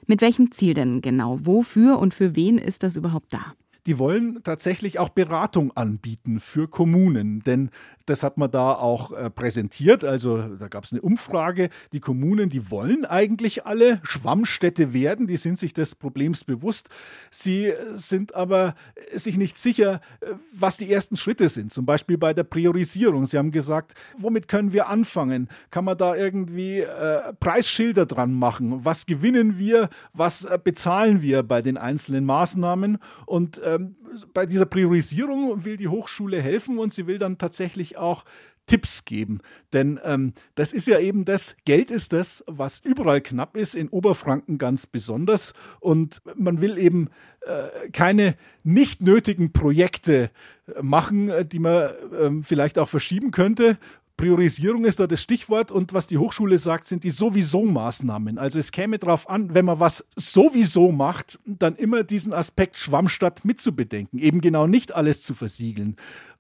Mit 0.07 0.21
welchem 0.21 0.51
Ziel 0.53 0.75
denn 0.75 1.01
genau? 1.01 1.39
Wofür 1.43 1.99
und 1.99 2.15
für 2.15 2.35
wen 2.37 2.59
ist 2.59 2.83
das 2.83 2.97
überhaupt 2.97 3.33
da? 3.33 3.55
die 3.89 3.99
wollen 3.99 4.41
tatsächlich 4.45 4.99
auch 4.99 5.09
Beratung 5.09 5.75
anbieten 5.75 6.41
für 6.41 6.69
Kommunen, 6.69 7.41
denn 7.41 7.71
das 8.09 8.23
hat 8.23 8.39
man 8.39 8.51
da 8.51 8.73
auch 8.73 9.13
äh, 9.13 9.31
präsentiert. 9.31 10.05
Also 10.05 10.39
da 10.57 10.69
gab 10.69 10.85
es 10.85 10.93
eine 10.93 11.03
Umfrage. 11.03 11.69
Die 11.93 12.01
Kommunen, 12.01 12.49
die 12.49 12.71
wollen 12.71 13.05
eigentlich 13.05 13.67
alle 13.67 14.01
Schwammstädte 14.03 14.93
werden, 14.93 15.27
die 15.27 15.37
sind 15.37 15.59
sich 15.59 15.75
des 15.75 15.95
Problems 15.95 16.45
bewusst. 16.45 16.89
Sie 17.31 17.73
sind 17.95 18.35
aber 18.35 18.75
sich 19.15 19.37
nicht 19.37 19.59
sicher, 19.59 20.01
äh, 20.21 20.35
was 20.53 20.77
die 20.77 20.91
ersten 20.91 21.17
Schritte 21.17 21.49
sind. 21.49 21.73
Zum 21.73 21.87
Beispiel 21.87 22.19
bei 22.19 22.35
der 22.35 22.45
Priorisierung. 22.45 23.27
Sie 23.27 23.39
haben 23.39 23.51
gesagt, 23.51 23.95
womit 24.17 24.49
können 24.49 24.73
wir 24.73 24.89
anfangen? 24.89 25.49
Kann 25.71 25.85
man 25.85 25.99
da 25.99 26.15
irgendwie 26.15 26.81
äh, 26.81 27.33
Preisschilder 27.41 28.07
dran 28.07 28.33
machen? 28.33 28.85
Was 28.85 29.07
gewinnen 29.07 29.59
wir? 29.59 29.89
Was 30.13 30.45
äh, 30.45 30.59
bezahlen 30.63 31.23
wir 31.23 31.43
bei 31.43 31.63
den 31.63 31.77
einzelnen 31.77 32.25
Maßnahmen? 32.25 32.99
Und 33.27 33.61
ähm, 33.65 33.97
bei 34.33 34.47
dieser 34.47 34.67
Priorisierung 34.67 35.65
will 35.65 35.77
die 35.77 35.89
Hochschule 35.89 36.41
helfen 36.41 36.79
und 36.79 36.93
sie 36.93 37.07
will 37.07 37.19
dann 37.19 37.39
tatsächlich 37.39 37.97
auch 37.97 38.25
Tipps 38.67 39.05
geben. 39.05 39.41
Denn 39.73 39.99
ähm, 40.05 40.35
das 40.55 40.73
ist 40.73 40.87
ja 40.87 40.99
eben 41.01 41.25
das, 41.25 41.57
Geld 41.65 41.91
ist 41.91 42.13
das, 42.13 42.45
was 42.47 42.81
überall 42.81 43.21
knapp 43.21 43.57
ist, 43.57 43.75
in 43.75 43.89
Oberfranken 43.89 44.59
ganz 44.59 44.87
besonders. 44.87 45.55
Und 45.81 46.21
man 46.37 46.61
will 46.61 46.79
eben 46.79 47.09
äh, 47.41 47.89
keine 47.91 48.37
nicht 48.63 49.01
nötigen 49.01 49.53
Projekte 49.53 50.31
machen, 50.81 51.33
die 51.49 51.59
man 51.59 51.73
äh, 51.73 52.43
vielleicht 52.43 52.79
auch 52.79 52.89
verschieben 52.89 53.31
könnte 53.31 53.79
Priorisierung 54.19 54.85
ist 54.85 55.01
da 55.01 55.07
das 55.07 55.23
Stichwort 55.23 55.71
und 55.71 55.95
was 55.95 56.09
die 56.09 56.19
Hochschule 56.19 56.59
sagt, 56.59 56.89
sind 56.89 57.05
die 57.05 57.11
sowieso 57.11 57.65
Maßnahmen. 57.65 58.37
Also 58.37 58.59
es 58.59 58.73
käme 58.73 58.99
darauf 58.99 59.31
an, 59.31 59.55
wenn 59.55 59.65
man 59.65 59.81
was 59.81 60.05
sowieso 60.17 60.93
macht, 60.93 61.39
dann 61.47 61.77
immer 61.77 62.03
diesen 62.03 62.35
Aspekt 62.35 62.77
Schwammstadt 62.77 63.45
mitzubedenken, 63.45 64.19
eben 64.19 64.41
genau 64.41 64.67
nicht 64.67 64.95
alles 64.95 65.23
zu 65.23 65.35
versiegeln. 65.35 65.97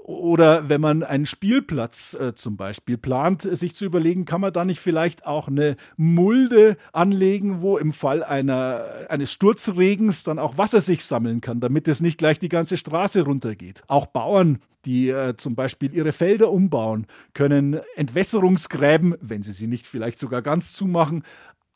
Oder 0.08 0.70
wenn 0.70 0.80
man 0.80 1.02
einen 1.02 1.26
Spielplatz 1.26 2.14
äh, 2.14 2.34
zum 2.34 2.56
Beispiel 2.56 2.96
plant, 2.96 3.42
sich 3.42 3.74
zu 3.74 3.84
überlegen, 3.84 4.24
kann 4.24 4.40
man 4.40 4.54
da 4.54 4.64
nicht 4.64 4.80
vielleicht 4.80 5.26
auch 5.26 5.48
eine 5.48 5.76
Mulde 5.98 6.78
anlegen, 6.94 7.60
wo 7.60 7.76
im 7.76 7.92
Fall 7.92 8.24
einer, 8.24 8.86
eines 9.10 9.30
Sturzregens 9.30 10.24
dann 10.24 10.38
auch 10.38 10.56
Wasser 10.56 10.80
sich 10.80 11.04
sammeln 11.04 11.42
kann, 11.42 11.60
damit 11.60 11.88
es 11.88 12.00
nicht 12.00 12.16
gleich 12.16 12.38
die 12.38 12.48
ganze 12.48 12.78
Straße 12.78 13.20
runtergeht. 13.20 13.82
Auch 13.86 14.06
Bauern, 14.06 14.60
die 14.86 15.10
äh, 15.10 15.36
zum 15.36 15.54
Beispiel 15.54 15.92
ihre 15.92 16.12
Felder 16.12 16.50
umbauen, 16.50 17.06
können 17.34 17.78
Entwässerungsgräben, 17.94 19.14
wenn 19.20 19.42
sie 19.42 19.52
sie 19.52 19.66
nicht 19.66 19.86
vielleicht 19.86 20.18
sogar 20.18 20.40
ganz 20.40 20.72
zumachen, 20.72 21.22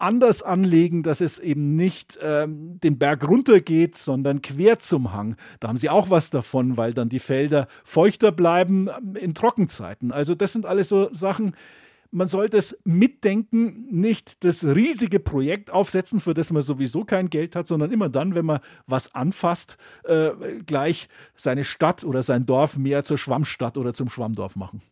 anders 0.02 0.42
anlegen, 0.42 1.02
dass 1.02 1.20
es 1.20 1.38
eben 1.38 1.76
nicht 1.76 2.18
ähm, 2.20 2.80
den 2.80 2.98
Berg 2.98 3.26
runtergeht, 3.26 3.96
sondern 3.96 4.42
quer 4.42 4.78
zum 4.78 5.12
Hang. 5.12 5.36
Da 5.60 5.68
haben 5.68 5.78
sie 5.78 5.90
auch 5.90 6.10
was 6.10 6.30
davon, 6.30 6.76
weil 6.76 6.92
dann 6.92 7.08
die 7.08 7.20
Felder 7.20 7.68
feuchter 7.84 8.32
bleiben 8.32 8.88
ähm, 8.88 9.16
in 9.16 9.34
Trockenzeiten. 9.34 10.12
Also 10.12 10.34
das 10.34 10.52
sind 10.52 10.66
alles 10.66 10.88
so 10.88 11.08
Sachen, 11.14 11.54
man 12.12 12.28
sollte 12.28 12.58
es 12.58 12.76
mitdenken, 12.84 13.86
nicht 13.90 14.44
das 14.44 14.64
riesige 14.64 15.18
Projekt 15.18 15.70
aufsetzen, 15.70 16.20
für 16.20 16.34
das 16.34 16.52
man 16.52 16.62
sowieso 16.62 17.04
kein 17.04 17.30
Geld 17.30 17.56
hat, 17.56 17.66
sondern 17.66 17.90
immer 17.90 18.10
dann, 18.10 18.34
wenn 18.34 18.44
man 18.44 18.60
was 18.86 19.14
anfasst, 19.14 19.78
äh, 20.04 20.30
gleich 20.66 21.08
seine 21.36 21.64
Stadt 21.64 22.04
oder 22.04 22.22
sein 22.22 22.44
Dorf 22.44 22.76
mehr 22.76 23.02
zur 23.02 23.16
Schwammstadt 23.16 23.78
oder 23.78 23.94
zum 23.94 24.10
Schwammdorf 24.10 24.56
machen. 24.56 24.82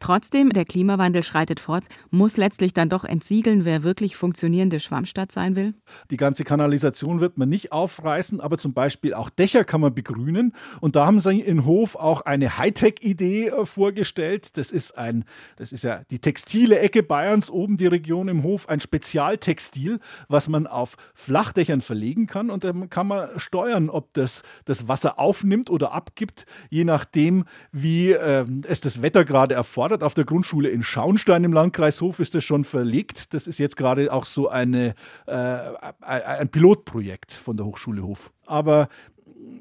Trotzdem, 0.00 0.48
der 0.48 0.64
Klimawandel 0.64 1.22
schreitet 1.22 1.60
fort, 1.60 1.84
muss 2.10 2.38
letztlich 2.38 2.72
dann 2.72 2.88
doch 2.88 3.04
entsiegeln, 3.04 3.66
wer 3.66 3.82
wirklich 3.82 4.16
funktionierende 4.16 4.80
Schwammstadt 4.80 5.30
sein 5.30 5.56
will? 5.56 5.74
Die 6.10 6.16
ganze 6.16 6.42
Kanalisation 6.42 7.20
wird 7.20 7.36
man 7.36 7.50
nicht 7.50 7.70
aufreißen, 7.70 8.40
aber 8.40 8.56
zum 8.56 8.72
Beispiel 8.72 9.12
auch 9.12 9.28
Dächer 9.28 9.62
kann 9.62 9.82
man 9.82 9.94
begrünen. 9.94 10.54
Und 10.80 10.96
da 10.96 11.04
haben 11.04 11.20
sie 11.20 11.38
in 11.38 11.66
Hof 11.66 11.96
auch 11.96 12.22
eine 12.22 12.56
Hightech-Idee 12.56 13.48
äh, 13.48 13.66
vorgestellt. 13.66 14.56
Das 14.56 14.72
ist 14.72 14.96
ein, 14.96 15.24
das 15.56 15.70
ist 15.70 15.84
ja 15.84 16.00
die 16.10 16.18
textile 16.18 16.78
Ecke 16.78 17.02
Bayerns, 17.02 17.50
oben 17.50 17.76
die 17.76 17.86
Region 17.86 18.28
im 18.28 18.42
Hof, 18.42 18.70
ein 18.70 18.80
Spezialtextil, 18.80 20.00
was 20.28 20.48
man 20.48 20.66
auf 20.66 20.96
Flachdächern 21.12 21.82
verlegen 21.82 22.26
kann. 22.26 22.48
Und 22.48 22.64
dann 22.64 22.88
kann 22.88 23.06
man 23.06 23.38
steuern, 23.38 23.90
ob 23.90 24.14
das 24.14 24.42
das 24.64 24.88
Wasser 24.88 25.18
aufnimmt 25.18 25.68
oder 25.68 25.92
abgibt, 25.92 26.46
je 26.70 26.84
nachdem, 26.84 27.44
wie 27.70 28.12
äh, 28.12 28.46
es 28.66 28.80
das 28.80 29.02
Wetter 29.02 29.26
gerade 29.26 29.54
erfordert 29.54 29.89
gefordert. 29.90 30.04
Auf 30.04 30.14
der 30.14 30.24
Grundschule 30.24 30.68
in 30.68 30.82
Schauenstein 30.82 31.44
im 31.44 31.52
Landkreis 31.52 32.00
Hof 32.00 32.20
ist 32.20 32.34
das 32.34 32.44
schon 32.44 32.64
verlegt. 32.64 33.34
Das 33.34 33.46
ist 33.46 33.58
jetzt 33.58 33.76
gerade 33.76 34.12
auch 34.12 34.24
so 34.24 34.48
eine, 34.48 34.94
äh, 35.26 35.58
ein 36.00 36.48
Pilotprojekt 36.48 37.32
von 37.32 37.56
der 37.56 37.66
Hochschule 37.66 38.02
Hof. 38.02 38.32
Aber 38.46 38.88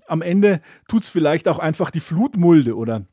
am 0.08 0.22
Ende 0.22 0.62
tut 0.88 1.04
es 1.04 1.10
vielleicht 1.10 1.48
auch 1.48 1.60
einfach 1.60 1.92
die 1.92 2.00
Flutmulde 2.00 2.76
oder 2.76 3.06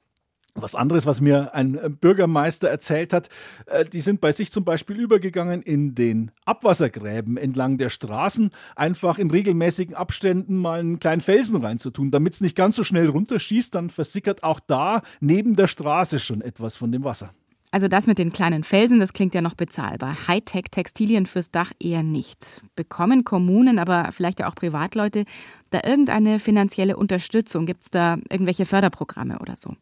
was 0.56 0.74
anderes, 0.74 1.06
was 1.06 1.20
mir 1.20 1.54
ein 1.54 1.96
Bürgermeister 2.00 2.68
erzählt 2.68 3.12
hat, 3.12 3.28
äh, 3.66 3.84
die 3.84 4.00
sind 4.00 4.20
bei 4.20 4.32
sich 4.32 4.50
zum 4.50 4.64
Beispiel 4.64 4.96
übergegangen 4.96 5.62
in 5.62 5.94
den 5.94 6.30
Abwassergräben 6.44 7.36
entlang 7.36 7.78
der 7.78 7.90
Straßen, 7.90 8.50
einfach 8.74 9.18
in 9.18 9.30
regelmäßigen 9.30 9.94
Abständen 9.94 10.56
mal 10.56 10.80
einen 10.80 11.00
kleinen 11.00 11.20
Felsen 11.20 11.56
reinzutun, 11.56 12.10
damit 12.10 12.34
es 12.34 12.40
nicht 12.40 12.56
ganz 12.56 12.76
so 12.76 12.84
schnell 12.84 13.08
runterschießt, 13.08 13.74
dann 13.74 13.90
versickert 13.90 14.42
auch 14.42 14.60
da 14.60 15.02
neben 15.20 15.56
der 15.56 15.66
Straße 15.66 16.18
schon 16.20 16.40
etwas 16.40 16.76
von 16.76 16.92
dem 16.92 17.04
Wasser. 17.04 17.32
Also 17.72 17.88
das 17.88 18.06
mit 18.06 18.18
den 18.18 18.32
kleinen 18.32 18.62
Felsen, 18.62 19.00
das 19.00 19.12
klingt 19.12 19.34
ja 19.34 19.42
noch 19.42 19.54
bezahlbar. 19.54 20.28
Hightech-Textilien 20.28 21.26
fürs 21.26 21.50
Dach 21.50 21.72
eher 21.78 22.02
nicht. 22.02 22.62
Bekommen 22.76 23.24
Kommunen, 23.24 23.78
aber 23.78 24.12
vielleicht 24.12 24.40
ja 24.40 24.48
auch 24.48 24.54
Privatleute 24.54 25.24
da 25.70 25.80
irgendeine 25.84 26.38
finanzielle 26.38 26.96
Unterstützung? 26.96 27.66
Gibt 27.66 27.82
es 27.82 27.90
da 27.90 28.18
irgendwelche 28.30 28.66
Förderprogramme 28.66 29.40
oder 29.40 29.56
so? 29.56 29.74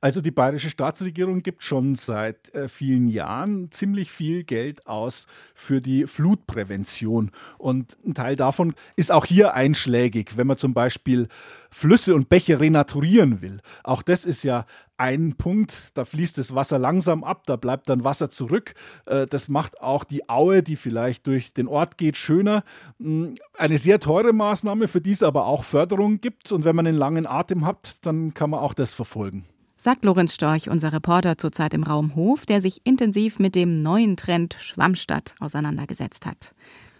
Also 0.00 0.20
die 0.20 0.30
bayerische 0.30 0.70
Staatsregierung 0.70 1.42
gibt 1.42 1.64
schon 1.64 1.94
seit 1.94 2.54
äh, 2.54 2.68
vielen 2.68 3.08
Jahren 3.08 3.70
ziemlich 3.70 4.10
viel 4.10 4.44
Geld 4.44 4.86
aus 4.86 5.26
für 5.54 5.80
die 5.80 6.06
Flutprävention. 6.06 7.30
Und 7.58 7.96
ein 8.04 8.14
Teil 8.14 8.36
davon 8.36 8.74
ist 8.96 9.10
auch 9.12 9.24
hier 9.24 9.54
einschlägig, 9.54 10.36
wenn 10.36 10.46
man 10.46 10.58
zum 10.58 10.74
Beispiel 10.74 11.28
Flüsse 11.70 12.14
und 12.14 12.28
Bäche 12.28 12.60
renaturieren 12.60 13.42
will. 13.42 13.60
Auch 13.84 14.02
das 14.02 14.24
ist 14.24 14.42
ja 14.42 14.66
ein 14.98 15.34
Punkt, 15.34 15.90
da 15.94 16.04
fließt 16.04 16.38
das 16.38 16.54
Wasser 16.54 16.78
langsam 16.78 17.22
ab, 17.22 17.42
da 17.46 17.56
bleibt 17.56 17.88
dann 17.88 18.04
Wasser 18.04 18.30
zurück. 18.30 18.74
Äh, 19.06 19.26
das 19.26 19.48
macht 19.48 19.80
auch 19.80 20.04
die 20.04 20.28
Aue, 20.28 20.62
die 20.62 20.76
vielleicht 20.76 21.26
durch 21.26 21.52
den 21.52 21.68
Ort 21.68 21.98
geht, 21.98 22.16
schöner. 22.16 22.64
Hm, 22.98 23.34
eine 23.56 23.78
sehr 23.78 24.00
teure 24.00 24.32
Maßnahme, 24.32 24.88
für 24.88 25.00
die 25.00 25.12
es 25.12 25.22
aber 25.22 25.46
auch 25.46 25.64
Förderung 25.64 26.20
gibt. 26.20 26.52
Und 26.52 26.64
wenn 26.64 26.76
man 26.76 26.86
einen 26.86 26.98
langen 26.98 27.26
Atem 27.26 27.66
hat, 27.66 27.96
dann 28.02 28.34
kann 28.34 28.50
man 28.50 28.60
auch 28.60 28.74
das 28.74 28.94
verfolgen 28.94 29.44
sagt 29.86 30.04
Lorenz 30.04 30.34
Storch, 30.34 30.68
unser 30.68 30.92
Reporter 30.92 31.38
zurzeit 31.38 31.72
im 31.72 31.84
Raum 31.84 32.16
Hof, 32.16 32.44
der 32.44 32.60
sich 32.60 32.80
intensiv 32.82 33.38
mit 33.38 33.54
dem 33.54 33.84
neuen 33.84 34.16
Trend 34.16 34.56
Schwammstadt 34.58 35.36
auseinandergesetzt 35.38 36.26
hat. 36.26 36.54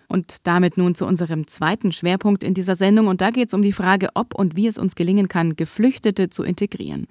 Und 0.06 0.46
damit 0.46 0.78
nun 0.78 0.94
zu 0.94 1.04
unserem 1.04 1.48
zweiten 1.48 1.90
Schwerpunkt 1.90 2.44
in 2.44 2.54
dieser 2.54 2.76
Sendung. 2.76 3.08
Und 3.08 3.20
da 3.20 3.32
geht 3.32 3.48
es 3.48 3.54
um 3.54 3.62
die 3.62 3.72
Frage, 3.72 4.10
ob 4.14 4.36
und 4.36 4.54
wie 4.54 4.68
es 4.68 4.78
uns 4.78 4.94
gelingen 4.94 5.26
kann, 5.26 5.56
Geflüchtete 5.56 6.30
zu 6.30 6.44
integrieren. 6.44 7.08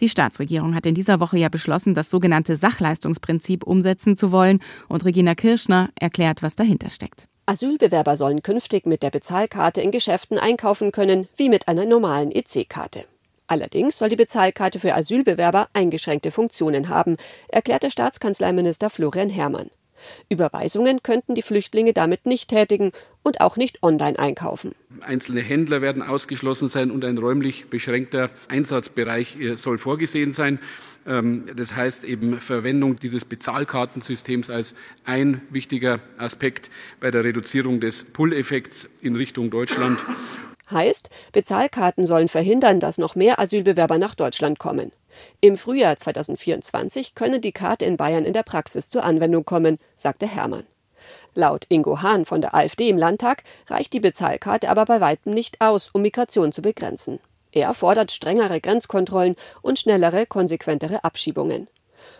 Die 0.00 0.08
Staatsregierung 0.08 0.74
hat 0.74 0.86
in 0.86 0.96
dieser 0.96 1.20
Woche 1.20 1.38
ja 1.38 1.48
beschlossen, 1.48 1.94
das 1.94 2.10
sogenannte 2.10 2.56
Sachleistungsprinzip 2.56 3.62
umsetzen 3.62 4.16
zu 4.16 4.32
wollen. 4.32 4.58
Und 4.88 5.04
Regina 5.04 5.36
Kirschner 5.36 5.90
erklärt, 5.94 6.42
was 6.42 6.56
dahinter 6.56 6.90
steckt. 6.90 7.28
Asylbewerber 7.46 8.16
sollen 8.16 8.42
künftig 8.42 8.86
mit 8.86 9.04
der 9.04 9.10
Bezahlkarte 9.10 9.82
in 9.82 9.92
Geschäften 9.92 10.36
einkaufen 10.36 10.90
können, 10.90 11.28
wie 11.36 11.48
mit 11.48 11.68
einer 11.68 11.86
normalen 11.86 12.32
EC-Karte. 12.32 13.04
Allerdings 13.46 13.98
soll 13.98 14.08
die 14.08 14.16
Bezahlkarte 14.16 14.78
für 14.78 14.94
Asylbewerber 14.94 15.68
eingeschränkte 15.72 16.30
Funktionen 16.30 16.88
haben, 16.88 17.16
erklärte 17.48 17.90
Staatskanzleiminister 17.90 18.90
Florian 18.90 19.28
Herrmann. 19.30 19.70
Überweisungen 20.28 21.02
könnten 21.02 21.34
die 21.34 21.42
Flüchtlinge 21.42 21.92
damit 21.92 22.26
nicht 22.26 22.48
tätigen 22.48 22.92
und 23.22 23.40
auch 23.40 23.56
nicht 23.56 23.82
online 23.82 24.18
einkaufen. 24.18 24.74
Einzelne 25.00 25.40
Händler 25.40 25.80
werden 25.80 26.02
ausgeschlossen 26.02 26.68
sein 26.68 26.90
und 26.90 27.04
ein 27.04 27.18
räumlich 27.18 27.66
beschränkter 27.66 28.30
Einsatzbereich 28.48 29.38
äh, 29.38 29.56
soll 29.56 29.78
vorgesehen 29.78 30.32
sein. 30.32 30.58
Ähm, 31.06 31.46
das 31.56 31.74
heißt 31.74 32.04
eben 32.04 32.40
Verwendung 32.40 32.98
dieses 32.98 33.24
Bezahlkartensystems 33.24 34.50
als 34.50 34.74
ein 35.04 35.42
wichtiger 35.50 36.00
Aspekt 36.18 36.70
bei 37.00 37.10
der 37.10 37.24
Reduzierung 37.24 37.80
des 37.80 38.04
Pull-Effekts 38.04 38.88
in 39.00 39.16
Richtung 39.16 39.50
Deutschland. 39.50 39.98
Heißt, 40.70 41.10
Bezahlkarten 41.32 42.06
sollen 42.06 42.28
verhindern, 42.28 42.80
dass 42.80 42.98
noch 42.98 43.14
mehr 43.14 43.38
Asylbewerber 43.38 43.98
nach 43.98 44.14
Deutschland 44.14 44.58
kommen. 44.58 44.92
Im 45.40 45.56
Frühjahr 45.56 45.96
2024 45.96 47.14
könne 47.14 47.40
die 47.40 47.52
Karte 47.52 47.84
in 47.84 47.96
Bayern 47.96 48.24
in 48.24 48.32
der 48.32 48.42
Praxis 48.42 48.88
zur 48.88 49.04
Anwendung 49.04 49.44
kommen, 49.44 49.78
sagte 49.96 50.26
Hermann. 50.26 50.64
Laut 51.34 51.66
Ingo 51.68 52.02
Hahn 52.02 52.24
von 52.24 52.40
der 52.40 52.54
AfD 52.54 52.88
im 52.88 52.98
Landtag 52.98 53.42
reicht 53.68 53.92
die 53.92 54.00
Bezahlkarte 54.00 54.68
aber 54.68 54.84
bei 54.84 55.00
weitem 55.00 55.32
nicht 55.32 55.60
aus, 55.60 55.90
um 55.92 56.02
Migration 56.02 56.52
zu 56.52 56.62
begrenzen. 56.62 57.18
Er 57.52 57.74
fordert 57.74 58.12
strengere 58.12 58.60
Grenzkontrollen 58.60 59.36
und 59.60 59.78
schnellere, 59.78 60.26
konsequentere 60.26 61.04
Abschiebungen. 61.04 61.68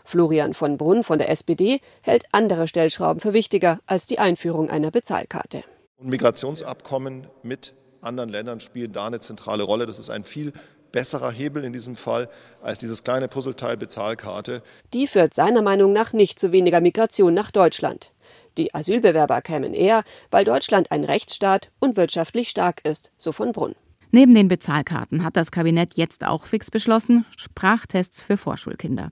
Florian 0.04 0.54
von 0.54 0.76
Brunn 0.76 1.02
von 1.02 1.18
der 1.18 1.30
SPD 1.30 1.80
hält 2.02 2.24
andere 2.32 2.68
Stellschrauben 2.68 3.20
für 3.20 3.32
wichtiger 3.32 3.80
als 3.86 4.06
die 4.06 4.18
Einführung 4.18 4.70
einer 4.70 4.90
Bezahlkarte. 4.90 5.64
Migrationsabkommen 5.98 7.26
mit 7.42 7.74
anderen 8.02 8.30
Ländern 8.30 8.60
spielen 8.60 8.92
da 8.92 9.06
eine 9.06 9.20
zentrale 9.20 9.62
Rolle. 9.62 9.86
Das 9.86 9.98
ist 9.98 10.10
ein 10.10 10.24
viel 10.24 10.52
besserer 10.92 11.30
Hebel 11.30 11.64
in 11.64 11.72
diesem 11.72 11.96
Fall 11.96 12.28
als 12.62 12.78
dieses 12.78 13.02
kleine 13.02 13.28
Puzzleteil 13.28 13.76
Bezahlkarte. 13.76 14.62
Die 14.92 15.06
führt 15.06 15.34
seiner 15.34 15.62
Meinung 15.62 15.92
nach 15.92 16.12
nicht 16.12 16.38
zu 16.38 16.52
weniger 16.52 16.80
Migration 16.80 17.34
nach 17.34 17.50
Deutschland. 17.50 18.12
Die 18.58 18.74
Asylbewerber 18.74 19.40
kämen 19.40 19.72
eher, 19.72 20.02
weil 20.30 20.44
Deutschland 20.44 20.90
ein 20.90 21.04
Rechtsstaat 21.04 21.70
und 21.80 21.96
wirtschaftlich 21.96 22.50
stark 22.50 22.84
ist, 22.84 23.10
so 23.16 23.32
von 23.32 23.52
Brunn. 23.52 23.74
Neben 24.10 24.34
den 24.34 24.48
Bezahlkarten 24.48 25.24
hat 25.24 25.38
das 25.38 25.50
Kabinett 25.50 25.94
jetzt 25.94 26.26
auch 26.26 26.44
fix 26.44 26.70
beschlossen, 26.70 27.24
Sprachtests 27.38 28.20
für 28.20 28.36
Vorschulkinder. 28.36 29.10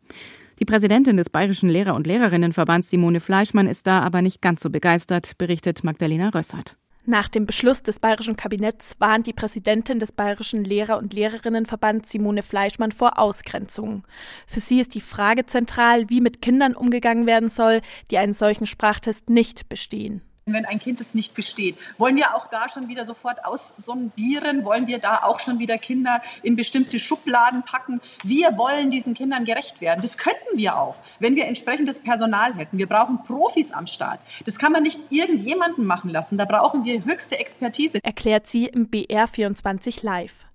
Die 0.59 0.67
Präsidentin 0.67 1.17
des 1.17 1.31
Bayerischen 1.31 1.71
Lehrer- 1.71 1.95
und 1.95 2.07
Lehrerinnenverbands 2.07 2.91
Simone 2.91 3.21
Fleischmann 3.21 3.67
ist 3.67 3.87
da 3.87 4.01
aber 4.01 4.21
nicht 4.21 4.43
ganz 4.43 4.61
so 4.61 4.69
begeistert, 4.69 5.39
berichtet 5.39 5.85
Magdalena 5.85 6.29
Rössert. 6.29 6.77
Nach 7.07 7.29
dem 7.29 7.47
Beschluss 7.47 7.83
des 7.83 7.99
bayerischen 7.99 8.37
Kabinetts 8.37 8.95
warnt 8.99 9.27
die 9.27 9.33
Präsidentin 9.33 9.99
des 9.99 10.13
Bayerischen 10.13 10.65
Lehrer- 10.65 10.99
und 10.99 11.13
Lehrerinnenverbands 11.15 12.11
Simone 12.11 12.43
Fleischmann 12.43 12.93
vor 12.93 13.19
Ausgrenzung. 13.19 14.05
Für 14.47 14.61
sie 14.61 14.81
ist 14.81 14.95
die 14.95 15.01
Frage 15.01 15.47
zentral, 15.47 16.11
wie 16.11 16.21
mit 16.21 16.43
Kindern 16.43 16.75
umgegangen 16.75 17.27
werden 17.27 17.49
soll, 17.49 17.81
die 18.11 18.19
einen 18.19 18.35
solchen 18.35 18.67
Sprachtest 18.67 19.31
nicht 19.31 19.69
bestehen 19.69 20.23
wenn 20.53 20.65
ein 20.65 20.79
Kind 20.79 21.01
es 21.01 21.15
nicht 21.15 21.35
besteht. 21.35 21.77
Wollen 21.99 22.17
wir 22.17 22.35
auch 22.35 22.47
da 22.49 22.69
schon 22.69 22.89
wieder 22.89 23.05
sofort 23.05 23.45
aussondieren? 23.45 24.65
Wollen 24.65 24.87
wir 24.87 24.99
da 24.99 25.23
auch 25.23 25.41
schon 25.41 25.59
wieder 25.59 25.79
Kinder 25.79 26.23
in 26.43 26.57
bestimmte 26.57 26.99
Schubladen 26.99 27.63
packen? 27.63 28.01
Wir 28.25 28.57
wollen 28.59 28.91
diesen 28.91 29.15
Kindern 29.15 29.45
gerecht 29.45 29.81
werden. 29.81 30.01
Das 30.03 30.19
könnten 30.19 30.57
wir 30.57 30.77
auch, 30.77 30.97
wenn 31.19 31.37
wir 31.37 31.47
entsprechendes 31.47 32.01
Personal 32.01 32.55
hätten. 32.55 32.79
Wir 32.79 32.87
brauchen 32.87 33.25
Profis 33.25 33.73
am 33.73 33.87
Start. 33.87 34.21
Das 34.45 34.59
kann 34.59 34.73
man 34.73 34.83
nicht 34.83 34.99
irgendjemanden 35.11 35.87
machen 35.87 36.11
lassen. 36.11 36.39
Da 36.39 36.45
brauchen 36.45 36.85
wir 36.85 37.05
höchste 37.05 37.39
Expertise. 37.39 38.01
Erklärt 38.03 38.47
sie 38.47 38.67
im 38.67 38.89
BR24 38.89 40.05
Live. 40.05 40.50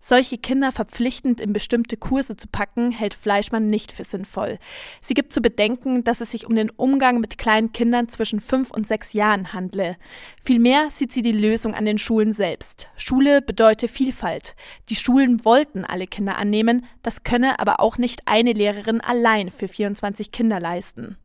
Solche 0.00 0.38
Kinder 0.38 0.72
verpflichtend 0.72 1.40
in 1.40 1.52
bestimmte 1.52 1.96
Kurse 1.96 2.36
zu 2.36 2.48
packen, 2.48 2.90
hält 2.90 3.14
Fleischmann 3.14 3.66
nicht 3.66 3.92
für 3.92 4.04
sinnvoll. 4.04 4.58
Sie 5.02 5.14
gibt 5.14 5.32
zu 5.32 5.40
bedenken, 5.40 6.04
dass 6.04 6.20
es 6.20 6.30
sich 6.30 6.46
um 6.46 6.54
den 6.54 6.70
Umgang 6.70 7.20
mit 7.20 7.38
kleinen 7.38 7.72
Kindern 7.72 8.08
zwischen 8.08 8.40
fünf 8.40 8.70
und 8.70 8.86
sechs 8.86 9.12
Jahren 9.12 9.52
handle. 9.52 9.96
Vielmehr 10.42 10.88
sieht 10.90 11.12
sie 11.12 11.22
die 11.22 11.32
Lösung 11.32 11.74
an 11.74 11.84
den 11.84 11.98
Schulen 11.98 12.32
selbst. 12.32 12.88
Schule 12.96 13.42
bedeutet 13.42 13.90
Vielfalt. 13.90 14.54
Die 14.88 14.96
Schulen 14.96 15.44
wollten 15.44 15.84
alle 15.84 16.06
Kinder 16.06 16.36
annehmen, 16.36 16.86
das 17.02 17.22
könne 17.22 17.58
aber 17.58 17.80
auch 17.80 17.98
nicht 17.98 18.22
eine 18.26 18.52
Lehrerin 18.52 19.00
allein 19.00 19.50
für 19.50 19.68
24 19.68 20.32
Kinder 20.32 20.60
leisten. 20.60 21.16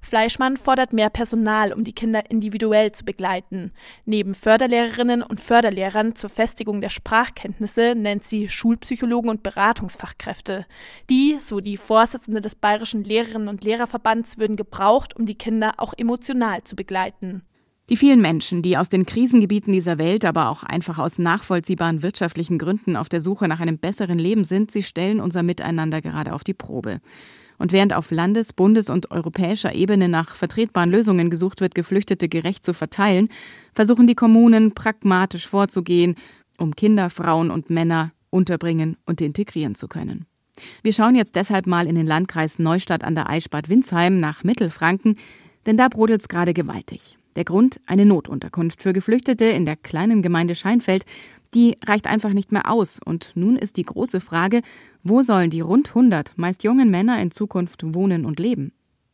Fleischmann 0.00 0.56
fordert 0.56 0.92
mehr 0.92 1.10
Personal, 1.10 1.72
um 1.72 1.84
die 1.84 1.92
Kinder 1.92 2.30
individuell 2.30 2.92
zu 2.92 3.04
begleiten. 3.04 3.72
Neben 4.04 4.34
Förderlehrerinnen 4.34 5.22
und 5.22 5.40
Förderlehrern 5.40 6.14
zur 6.14 6.30
Festigung 6.30 6.80
der 6.80 6.88
Sprachkenntnisse 6.88 7.94
nennt 7.94 8.24
sie 8.24 8.48
Schulpsychologen 8.48 9.30
und 9.30 9.42
Beratungsfachkräfte. 9.42 10.66
Die, 11.10 11.38
so 11.40 11.60
die 11.60 11.76
Vorsitzende 11.76 12.40
des 12.40 12.54
Bayerischen 12.54 13.04
Lehrerinnen 13.04 13.48
und 13.48 13.64
Lehrerverbands, 13.64 14.38
würden 14.38 14.56
gebraucht, 14.56 15.14
um 15.16 15.26
die 15.26 15.36
Kinder 15.36 15.74
auch 15.76 15.92
emotional 15.96 16.64
zu 16.64 16.76
begleiten. 16.76 17.42
Die 17.90 17.96
vielen 17.96 18.20
Menschen, 18.20 18.62
die 18.62 18.76
aus 18.76 18.88
den 18.88 19.04
Krisengebieten 19.04 19.72
dieser 19.72 19.98
Welt, 19.98 20.24
aber 20.24 20.48
auch 20.48 20.62
einfach 20.62 20.98
aus 20.98 21.18
nachvollziehbaren 21.18 22.02
wirtschaftlichen 22.02 22.56
Gründen 22.56 22.94
auf 22.94 23.08
der 23.08 23.20
Suche 23.20 23.48
nach 23.48 23.58
einem 23.58 23.78
besseren 23.78 24.18
Leben 24.18 24.44
sind, 24.44 24.70
sie 24.70 24.84
stellen 24.84 25.20
unser 25.20 25.42
Miteinander 25.42 26.00
gerade 26.00 26.32
auf 26.32 26.44
die 26.44 26.54
Probe. 26.54 27.00
Und 27.60 27.72
während 27.72 27.92
auf 27.92 28.10
Landes-, 28.10 28.54
Bundes- 28.54 28.88
und 28.88 29.10
europäischer 29.10 29.74
Ebene 29.74 30.08
nach 30.08 30.34
vertretbaren 30.34 30.90
Lösungen 30.90 31.28
gesucht 31.28 31.60
wird, 31.60 31.74
Geflüchtete 31.74 32.26
gerecht 32.26 32.64
zu 32.64 32.72
verteilen, 32.72 33.28
versuchen 33.74 34.06
die 34.06 34.14
Kommunen 34.14 34.72
pragmatisch 34.72 35.46
vorzugehen, 35.46 36.14
um 36.56 36.74
Kinder, 36.74 37.10
Frauen 37.10 37.50
und 37.50 37.68
Männer 37.68 38.12
unterbringen 38.30 38.96
und 39.04 39.20
integrieren 39.20 39.74
zu 39.74 39.88
können. 39.88 40.24
Wir 40.82 40.94
schauen 40.94 41.14
jetzt 41.14 41.36
deshalb 41.36 41.66
mal 41.66 41.86
in 41.86 41.96
den 41.96 42.06
Landkreis 42.06 42.58
Neustadt 42.58 43.04
an 43.04 43.14
der 43.14 43.28
Eichbad 43.28 43.68
Winsheim 43.68 44.16
nach 44.16 44.42
Mittelfranken, 44.42 45.16
denn 45.66 45.76
da 45.76 45.88
brodelt's 45.88 46.28
gerade 46.28 46.54
gewaltig. 46.54 47.18
Der 47.36 47.44
Grund 47.44 47.78
eine 47.84 48.06
Notunterkunft 48.06 48.80
für 48.82 48.94
Geflüchtete 48.94 49.44
in 49.44 49.66
der 49.66 49.76
kleinen 49.76 50.22
Gemeinde 50.22 50.54
Scheinfeld, 50.54 51.04
die 51.52 51.76
reicht 51.84 52.06
einfach 52.06 52.32
nicht 52.32 52.52
mehr 52.52 52.70
aus. 52.70 53.00
Und 53.04 53.32
nun 53.34 53.56
ist 53.56 53.76
die 53.76 53.84
große 53.84 54.20
Frage, 54.20 54.62
wo 55.02 55.22
sollen 55.22 55.50
die 55.50 55.60
rund 55.60 55.88
100 55.88 56.32
meist 56.36 56.62
jungen 56.62 56.90
Männer 56.90 57.20
in 57.20 57.30
Zukunft 57.30 57.82
wohnen 57.94 58.24
und 58.24 58.38
leben? 58.38 58.72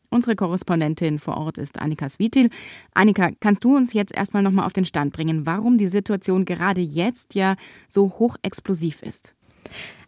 Unsere 0.09 0.35
Korrespondentin 0.35 1.19
vor 1.19 1.37
Ort 1.37 1.57
ist 1.57 1.79
Annika 1.79 2.09
Svitil. 2.09 2.49
Annika, 2.93 3.31
kannst 3.39 3.63
du 3.63 3.75
uns 3.75 3.93
jetzt 3.93 4.15
erstmal 4.15 4.41
nochmal 4.41 4.65
auf 4.65 4.73
den 4.73 4.85
Stand 4.85 5.13
bringen, 5.13 5.45
warum 5.45 5.77
die 5.77 5.89
Situation 5.89 6.45
gerade 6.45 6.81
jetzt 6.81 7.35
ja 7.35 7.55
so 7.87 8.13
hochexplosiv 8.17 9.01
ist? 9.03 9.33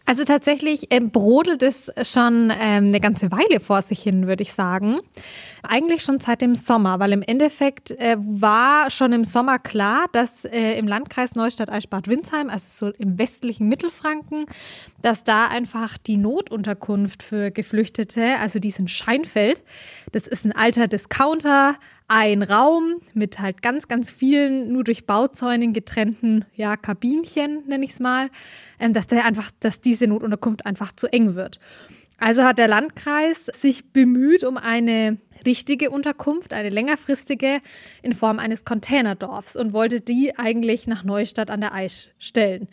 Also 0.10 0.24
tatsächlich 0.24 0.92
äh, 0.92 1.02
brodelt 1.02 1.62
es 1.62 1.92
schon 2.02 2.52
ähm, 2.60 2.88
eine 2.88 3.00
ganze 3.00 3.32
Weile 3.32 3.60
vor 3.60 3.84
sich 3.84 4.02
hin, 4.02 4.26
würde 4.26 4.42
ich 4.42 4.54
sagen. 4.54 5.02
Eigentlich 5.62 6.02
schon 6.02 6.20
seit 6.20 6.42
dem 6.42 6.56
Sommer, 6.56 7.00
weil 7.00 7.12
im 7.12 7.22
Endeffekt 7.22 7.92
äh, 7.92 8.18
war 8.18 8.90
schon 8.90 9.14
im 9.14 9.24
Sommer 9.24 9.60
klar, 9.60 10.08
dass 10.12 10.46
äh, 10.46 10.80
im 10.80 10.88
Landkreis 10.88 11.36
Neustadt-Eichbad-Windsheim, 11.36 12.50
also 12.50 12.88
so 12.88 12.94
im 12.98 13.20
westlichen 13.20 13.70
Mittelfranken, 13.70 14.48
dass 15.04 15.24
da 15.26 15.46
einfach 15.46 16.00
die 16.00 16.18
Notunterkunft 16.18 17.22
für 17.22 17.52
Geflüchtete, 17.52 18.38
also 18.42 18.58
diesen 18.58 18.88
Scheinfeld, 18.88 19.64
das 20.12 20.28
ist 20.28 20.44
ein 20.44 20.54
alter 20.54 20.88
Discounter, 20.88 21.76
ein 22.10 22.44
Raum 22.44 23.02
mit 23.14 23.40
halt 23.40 23.62
ganz, 23.62 23.88
ganz 23.88 24.12
vielen 24.12 24.74
nur 24.74 24.84
durch 24.84 25.06
Bauzäunen 25.06 25.72
getrennten 25.74 26.44
ja, 26.56 26.76
Kabinchen, 26.76 27.64
nenne 27.68 27.86
ich 27.86 27.92
es 27.92 28.00
mal, 28.00 28.32
ähm, 28.80 28.94
dass 28.94 29.06
der 29.08 29.26
einfach, 29.26 29.52
dass 29.60 29.80
diese 29.80 30.08
Notunterkunft 30.08 30.66
einfach 30.66 30.92
zu 30.92 31.06
eng 31.08 31.36
wird. 31.36 31.60
Also 32.18 32.44
hat 32.44 32.58
der 32.58 32.68
Landkreis 32.68 33.46
sich 33.46 33.94
bemüht 33.94 34.44
um 34.44 34.58
eine 34.58 35.20
richtige 35.46 35.92
Unterkunft, 35.92 36.52
eine 36.52 36.70
längerfristige 36.70 37.62
in 38.02 38.14
Form 38.14 38.40
eines 38.40 38.66
Containerdorfs 38.66 39.56
und 39.56 39.72
wollte 39.72 40.02
die 40.02 40.36
eigentlich 40.38 40.88
nach 40.88 41.04
Neustadt 41.04 41.52
an 41.52 41.62
der 41.62 41.74
Aisch 41.74 42.10
stellen. 42.18 42.68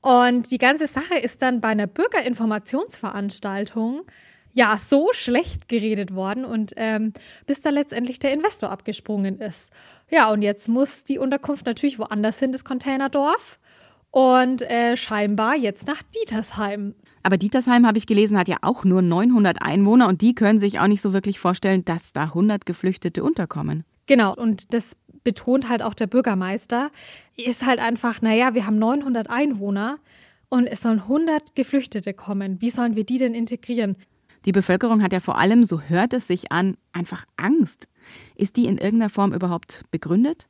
Und 0.00 0.52
die 0.52 0.58
ganze 0.58 0.86
Sache 0.86 1.18
ist 1.20 1.42
dann 1.42 1.60
bei 1.60 1.68
einer 1.68 1.88
Bürgerinformationsveranstaltung 1.88 4.02
ja 4.56 4.78
so 4.78 5.10
schlecht 5.12 5.68
geredet 5.68 6.14
worden 6.14 6.46
und 6.46 6.72
ähm, 6.76 7.12
bis 7.46 7.60
da 7.60 7.68
letztendlich 7.70 8.18
der 8.18 8.32
Investor 8.32 8.70
abgesprungen 8.70 9.38
ist. 9.38 9.70
Ja, 10.10 10.30
und 10.30 10.40
jetzt 10.40 10.68
muss 10.68 11.04
die 11.04 11.18
Unterkunft 11.18 11.66
natürlich 11.66 11.98
woanders 11.98 12.38
hin, 12.38 12.52
das 12.52 12.64
Containerdorf. 12.64 13.58
Und 14.10 14.62
äh, 14.62 14.96
scheinbar 14.96 15.56
jetzt 15.56 15.86
nach 15.86 16.02
Dietersheim. 16.02 16.94
Aber 17.22 17.36
Dietersheim, 17.36 17.86
habe 17.86 17.98
ich 17.98 18.06
gelesen, 18.06 18.38
hat 18.38 18.48
ja 18.48 18.56
auch 18.62 18.84
nur 18.84 19.02
900 19.02 19.60
Einwohner 19.60 20.08
und 20.08 20.22
die 20.22 20.34
können 20.34 20.58
sich 20.58 20.80
auch 20.80 20.86
nicht 20.86 21.02
so 21.02 21.12
wirklich 21.12 21.38
vorstellen, 21.38 21.84
dass 21.84 22.14
da 22.14 22.22
100 22.24 22.64
Geflüchtete 22.64 23.22
unterkommen. 23.22 23.84
Genau, 24.06 24.34
und 24.34 24.72
das 24.72 24.96
betont 25.22 25.68
halt 25.68 25.82
auch 25.82 25.92
der 25.92 26.06
Bürgermeister. 26.06 26.90
Ist 27.36 27.66
halt 27.66 27.78
einfach, 27.78 28.22
naja, 28.22 28.54
wir 28.54 28.64
haben 28.64 28.78
900 28.78 29.28
Einwohner 29.28 29.98
und 30.48 30.66
es 30.66 30.80
sollen 30.80 31.00
100 31.00 31.54
Geflüchtete 31.54 32.14
kommen. 32.14 32.62
Wie 32.62 32.70
sollen 32.70 32.96
wir 32.96 33.04
die 33.04 33.18
denn 33.18 33.34
integrieren? 33.34 33.96
Die 34.46 34.52
Bevölkerung 34.52 35.02
hat 35.02 35.12
ja 35.12 35.18
vor 35.18 35.38
allem, 35.38 35.64
so 35.64 35.80
hört 35.80 36.12
es 36.12 36.28
sich 36.28 36.52
an, 36.52 36.76
einfach 36.92 37.26
Angst. 37.36 37.88
Ist 38.36 38.56
die 38.56 38.66
in 38.66 38.78
irgendeiner 38.78 39.10
Form 39.10 39.32
überhaupt 39.32 39.82
begründet? 39.90 40.48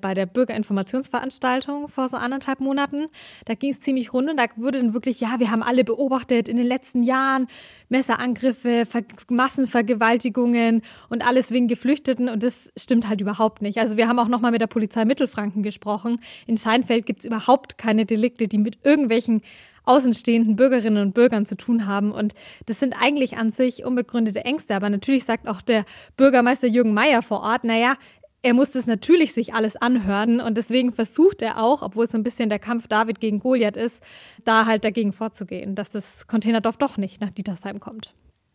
Bei 0.00 0.14
der 0.14 0.26
Bürgerinformationsveranstaltung 0.26 1.88
vor 1.88 2.08
so 2.08 2.16
anderthalb 2.16 2.60
Monaten, 2.60 3.08
da 3.44 3.54
ging 3.54 3.70
es 3.70 3.80
ziemlich 3.80 4.12
rund 4.12 4.30
und 4.30 4.36
da 4.38 4.44
wurde 4.56 4.78
dann 4.78 4.94
wirklich, 4.94 5.20
ja, 5.20 5.40
wir 5.40 5.50
haben 5.50 5.62
alle 5.64 5.82
beobachtet 5.84 6.48
in 6.48 6.56
den 6.56 6.66
letzten 6.66 7.02
Jahren 7.02 7.48
Messerangriffe, 7.88 8.86
Ver 8.86 9.02
Massenvergewaltigungen 9.28 10.82
und 11.08 11.26
alles 11.26 11.50
wegen 11.50 11.68
Geflüchteten 11.68 12.28
und 12.28 12.42
das 12.44 12.70
stimmt 12.76 13.08
halt 13.08 13.20
überhaupt 13.20 13.62
nicht. 13.62 13.78
Also 13.78 13.96
wir 13.96 14.08
haben 14.08 14.20
auch 14.20 14.28
nochmal 14.28 14.52
mit 14.52 14.60
der 14.60 14.68
Polizei 14.68 15.04
Mittelfranken 15.04 15.62
gesprochen. 15.62 16.20
In 16.46 16.56
Scheinfeld 16.56 17.04
gibt 17.04 17.20
es 17.20 17.24
überhaupt 17.24 17.76
keine 17.76 18.06
Delikte, 18.06 18.46
die 18.46 18.58
mit 18.58 18.78
irgendwelchen 18.84 19.42
außenstehenden 19.84 20.56
Bürgerinnen 20.56 21.02
und 21.02 21.14
Bürgern 21.14 21.46
zu 21.46 21.56
tun 21.56 21.86
haben. 21.86 22.12
Und 22.12 22.34
das 22.66 22.80
sind 22.80 22.94
eigentlich 22.98 23.36
an 23.36 23.50
sich 23.50 23.84
unbegründete 23.84 24.44
Ängste. 24.44 24.74
Aber 24.74 24.90
natürlich 24.90 25.24
sagt 25.24 25.48
auch 25.48 25.60
der 25.60 25.84
Bürgermeister 26.16 26.68
Jürgen 26.68 26.94
Mayer 26.94 27.22
vor 27.22 27.40
Ort, 27.40 27.64
naja, 27.64 27.96
er 28.42 28.52
muss 28.52 28.72
das 28.72 28.86
natürlich 28.86 29.32
sich 29.32 29.54
alles 29.54 29.74
anhören 29.74 30.38
und 30.38 30.58
deswegen 30.58 30.92
versucht 30.92 31.40
er 31.40 31.62
auch, 31.62 31.80
obwohl 31.80 32.04
es 32.04 32.12
so 32.12 32.18
ein 32.18 32.22
bisschen 32.22 32.50
der 32.50 32.58
Kampf 32.58 32.88
David 32.88 33.18
gegen 33.18 33.38
Goliath 33.38 33.78
ist, 33.78 34.02
da 34.44 34.66
halt 34.66 34.84
dagegen 34.84 35.14
vorzugehen, 35.14 35.74
dass 35.74 35.88
das 35.88 36.26
Containerdorf 36.26 36.76
doch 36.76 36.98
nicht 36.98 37.22
nach 37.22 37.30
Dietersheim 37.30 37.80
kommt. 37.80 38.12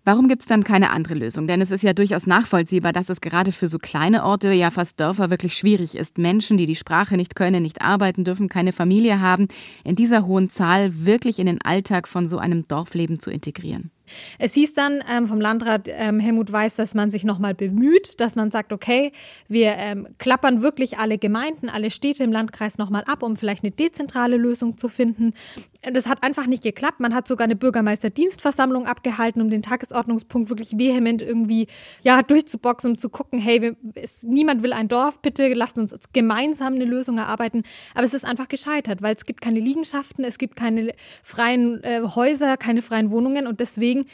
Warum 0.09 0.27
gibt 0.27 0.41
es 0.41 0.47
dann 0.47 0.63
keine 0.63 0.89
andere 0.89 1.13
Lösung? 1.13 1.45
Denn 1.45 1.61
es 1.61 1.69
ist 1.69 1.83
ja 1.83 1.93
durchaus 1.93 2.25
nachvollziehbar, 2.25 2.93
dass 2.93 3.09
es 3.09 3.21
gerade 3.21 3.51
für 3.51 3.67
so 3.67 3.77
kleine 3.77 4.23
Orte, 4.23 4.51
ja 4.51 4.71
fast 4.71 4.99
Dörfer, 4.99 5.29
wirklich 5.29 5.53
schwierig 5.53 5.93
ist. 5.93 6.17
Menschen, 6.17 6.57
die 6.57 6.65
die 6.65 6.73
Sprache 6.73 7.15
nicht 7.15 7.35
können, 7.35 7.61
nicht 7.61 7.83
arbeiten 7.83 8.23
dürfen, 8.23 8.49
keine 8.49 8.73
Familie 8.73 9.21
haben, 9.21 9.49
in 9.83 9.95
dieser 9.95 10.25
hohen 10.25 10.49
Zahl 10.49 11.05
wirklich 11.05 11.37
in 11.37 11.45
den 11.45 11.61
Alltag 11.61 12.07
von 12.07 12.25
so 12.25 12.39
einem 12.39 12.67
Dorfleben 12.67 13.19
zu 13.19 13.29
integrieren. 13.29 13.91
Es 14.37 14.53
hieß 14.53 14.73
dann 14.73 15.03
ähm, 15.09 15.27
vom 15.27 15.41
Landrat 15.41 15.87
ähm, 15.87 16.19
Helmut 16.19 16.51
Weiß, 16.51 16.75
dass 16.75 16.93
man 16.93 17.11
sich 17.11 17.23
nochmal 17.23 17.53
bemüht, 17.53 18.19
dass 18.19 18.35
man 18.35 18.51
sagt, 18.51 18.73
okay, 18.73 19.11
wir 19.47 19.75
ähm, 19.77 20.07
klappern 20.17 20.61
wirklich 20.61 20.97
alle 20.97 21.17
Gemeinden, 21.17 21.69
alle 21.69 21.91
Städte 21.91 22.23
im 22.23 22.31
Landkreis 22.31 22.77
nochmal 22.77 23.03
ab, 23.05 23.23
um 23.23 23.35
vielleicht 23.35 23.63
eine 23.63 23.71
dezentrale 23.71 24.37
Lösung 24.37 24.77
zu 24.77 24.89
finden. 24.89 25.33
Das 25.81 26.07
hat 26.07 26.23
einfach 26.23 26.45
nicht 26.45 26.63
geklappt. 26.63 26.99
Man 26.99 27.15
hat 27.15 27.27
sogar 27.27 27.45
eine 27.45 27.55
Bürgermeisterdienstversammlung 27.55 28.85
abgehalten, 28.85 29.41
um 29.41 29.49
den 29.49 29.61
Tagesordnungspunkt 29.61 30.49
wirklich 30.49 30.77
vehement 30.77 31.21
irgendwie 31.21 31.67
ja, 32.03 32.21
durchzuboxen, 32.21 32.91
um 32.91 32.97
zu 32.97 33.09
gucken, 33.09 33.39
hey, 33.39 33.61
wir, 33.61 33.75
es, 33.95 34.23
niemand 34.23 34.61
will 34.61 34.73
ein 34.73 34.89
Dorf, 34.89 35.21
bitte 35.21 35.53
lasst 35.53 35.77
uns 35.77 35.95
gemeinsam 36.11 36.73
eine 36.73 36.85
Lösung 36.85 37.17
erarbeiten. 37.17 37.63
Aber 37.95 38.03
es 38.03 38.13
ist 38.13 38.25
einfach 38.25 38.49
gescheitert, 38.49 39.01
weil 39.01 39.15
es 39.15 39.25
gibt 39.25 39.41
keine 39.41 39.59
Liegenschaften, 39.59 40.25
es 40.25 40.37
gibt 40.37 40.55
keine 40.57 40.93
freien 41.23 41.81
äh, 41.83 42.01
Häuser, 42.03 42.57
keine 42.57 42.81
freien 42.81 43.11
Wohnungen 43.11 43.47
und 43.47 43.59
deswegen 43.59 43.98
deswegen 43.99 44.09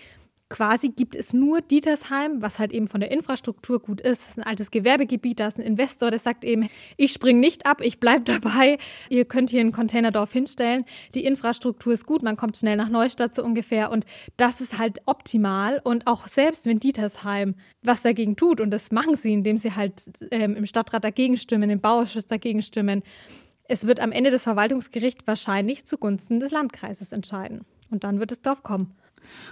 quasi 0.48 0.90
gibt 0.90 1.16
es 1.16 1.34
nur 1.34 1.62
Dietersheim, 1.62 2.40
was 2.42 2.60
halt 2.60 2.72
eben 2.72 2.88
von 2.88 3.00
der 3.00 3.12
Infrastruktur 3.12 3.80
gut 3.80 4.00
ist. 4.00 4.22
Es 4.22 4.30
ist 4.30 4.38
ein 4.38 4.44
altes 4.44 4.70
Gewerbegebiet, 4.70 5.40
da 5.40 5.48
ist 5.48 5.58
ein 5.58 5.66
Investor, 5.66 6.12
der 6.12 6.20
sagt 6.20 6.46
eben, 6.46 6.70
ich 6.98 7.14
springe 7.14 7.40
nicht 7.40 7.66
ab, 7.66 7.82
ich 7.82 8.00
bleibe 8.00 8.24
dabei. 8.26 8.78
Ihr 9.10 9.26
könnt 9.26 9.50
hier 9.50 9.62
ein 9.62 9.72
Containerdorf 9.72 10.32
hinstellen. 10.32 10.86
Die 11.16 11.26
Infrastruktur 11.26 11.94
ist 11.94 12.06
gut, 12.06 12.22
man 12.22 12.38
kommt 12.38 12.58
schnell 12.58 12.78
nach 12.78 12.90
Neustadt 12.90 13.34
so 13.34 13.44
ungefähr 13.44 13.92
und 13.92 14.06
das 14.38 14.62
ist 14.62 14.78
halt 14.78 15.00
optimal. 15.08 15.82
Und 15.84 16.06
auch 16.06 16.28
selbst 16.28 16.68
wenn 16.68 16.80
Dietersheim 16.80 17.56
was 17.82 18.04
dagegen 18.04 18.36
tut, 18.36 18.62
und 18.62 18.70
das 18.70 18.92
machen 18.92 19.16
sie, 19.16 19.34
indem 19.34 19.58
sie 19.58 19.74
halt 19.74 20.04
ähm, 20.30 20.56
im 20.56 20.68
Stadtrat 20.68 21.04
dagegen 21.04 21.38
stimmen, 21.38 21.72
im 21.72 21.82
Bauausschuss 21.82 22.28
dagegen 22.28 22.62
stimmen, 22.62 23.02
es 23.68 23.88
wird 23.88 24.00
am 24.00 24.12
Ende 24.12 24.30
des 24.30 24.44
Verwaltungsgerichts 24.44 25.26
wahrscheinlich 25.26 25.86
zugunsten 25.86 26.40
des 26.40 26.52
Landkreises 26.52 27.12
entscheiden. 27.12 27.66
Und 27.90 28.04
dann 28.04 28.20
wird 28.20 28.30
das 28.30 28.44
Dorf 28.44 28.62
kommen. 28.62 28.94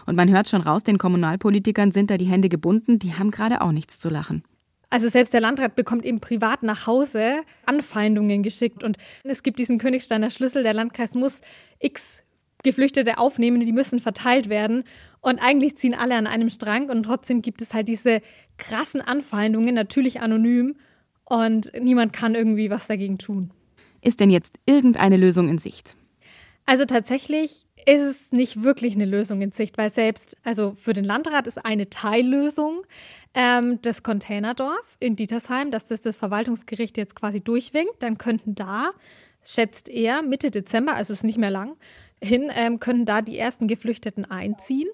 Und 0.06 0.16
man 0.16 0.30
hört 0.32 0.50
schon 0.50 0.62
raus, 0.62 0.84
den 0.84 0.98
Kommunalpolitikern 0.98 1.92
sind 1.92 2.10
da 2.10 2.18
die 2.18 2.26
Hände 2.26 2.50
gebunden, 2.50 3.00
die 3.00 3.14
haben 3.14 3.32
gerade 3.32 3.62
auch 3.62 3.72
nichts 3.72 4.00
zu 4.00 4.10
lachen. 4.10 4.44
Also 4.90 5.10
selbst 5.10 5.34
der 5.34 5.42
Landrat 5.42 5.76
bekommt 5.76 6.06
eben 6.06 6.20
privat 6.20 6.62
nach 6.62 6.86
Hause 6.86 7.38
Anfeindungen 7.66 8.44
geschickt 8.44 8.84
und 8.84 8.98
es 9.24 9.42
gibt 9.42 9.58
diesen 9.58 9.80
Königsteiner 9.80 10.30
Schlüssel, 10.30 10.62
der 10.62 10.76
Landkreis 10.76 11.16
muss 11.16 11.42
x 11.80 12.22
Geflüchtete 12.62 13.18
aufnehmen, 13.18 13.60
die 13.66 13.72
müssen 13.72 14.00
verteilt 14.00 14.50
werden 14.50 14.84
und 15.20 15.40
eigentlich 15.40 15.78
ziehen 15.78 15.96
alle 15.96 16.16
an 16.16 16.28
einem 16.28 16.52
Strang 16.52 16.92
und 16.92 17.04
trotzdem 17.04 17.42
gibt 17.42 17.62
es 17.62 17.74
halt 17.74 17.88
diese 17.88 18.22
krassen 18.58 19.02
Anfeindungen, 19.02 19.74
natürlich 19.74 20.22
anonym 20.22 20.76
und 21.26 21.72
niemand 21.82 22.14
kann 22.14 22.36
irgendwie 22.36 22.70
was 22.70 22.86
dagegen 22.86 23.18
tun. 23.18 23.52
Ist 24.02 24.20
denn 24.20 24.30
jetzt 24.30 24.60
irgendeine 24.68 25.18
Lösung 25.18 25.50
in 25.50 25.58
Sicht? 25.58 25.96
Also 26.66 26.86
tatsächlich 26.86 27.66
ist 27.86 28.02
es 28.02 28.32
nicht 28.32 28.64
wirklich 28.64 28.96
eine 28.96 29.06
Lösung 29.06 29.42
in 29.42 29.52
Sicht, 29.52 29.78
weil 29.78 29.90
selbst, 29.90 30.38
also 30.44 30.76
für 30.80 30.94
den 30.94 31.06
Landrat 31.06 31.48
ist 31.48 31.64
eine 31.64 31.90
Teillösung 31.90 32.84
ähm, 33.34 33.80
das 33.82 34.04
Containerdorf 34.04 34.98
in 35.00 35.16
Dietersheim, 35.16 35.72
dass 35.72 35.86
das 35.86 36.02
das 36.02 36.18
Verwaltungsgericht 36.18 36.98
jetzt 36.98 37.16
quasi 37.16 37.42
durchwinkt. 37.42 38.02
Dann 38.02 38.18
könnten 38.18 38.56
da, 38.56 38.92
schätzt 39.44 39.90
er, 39.90 40.22
Mitte 40.22 40.52
Dezember, 40.52 40.96
also 40.96 41.14
ist 41.14 41.24
nicht 41.24 41.38
mehr 41.38 41.52
lang, 41.52 41.76
hin, 42.22 42.52
ähm, 42.56 42.80
könnten 42.80 43.06
da 43.06 43.22
die 43.22 43.38
ersten 43.38 43.68
Geflüchteten 43.68 44.26
einziehen. 44.26 44.88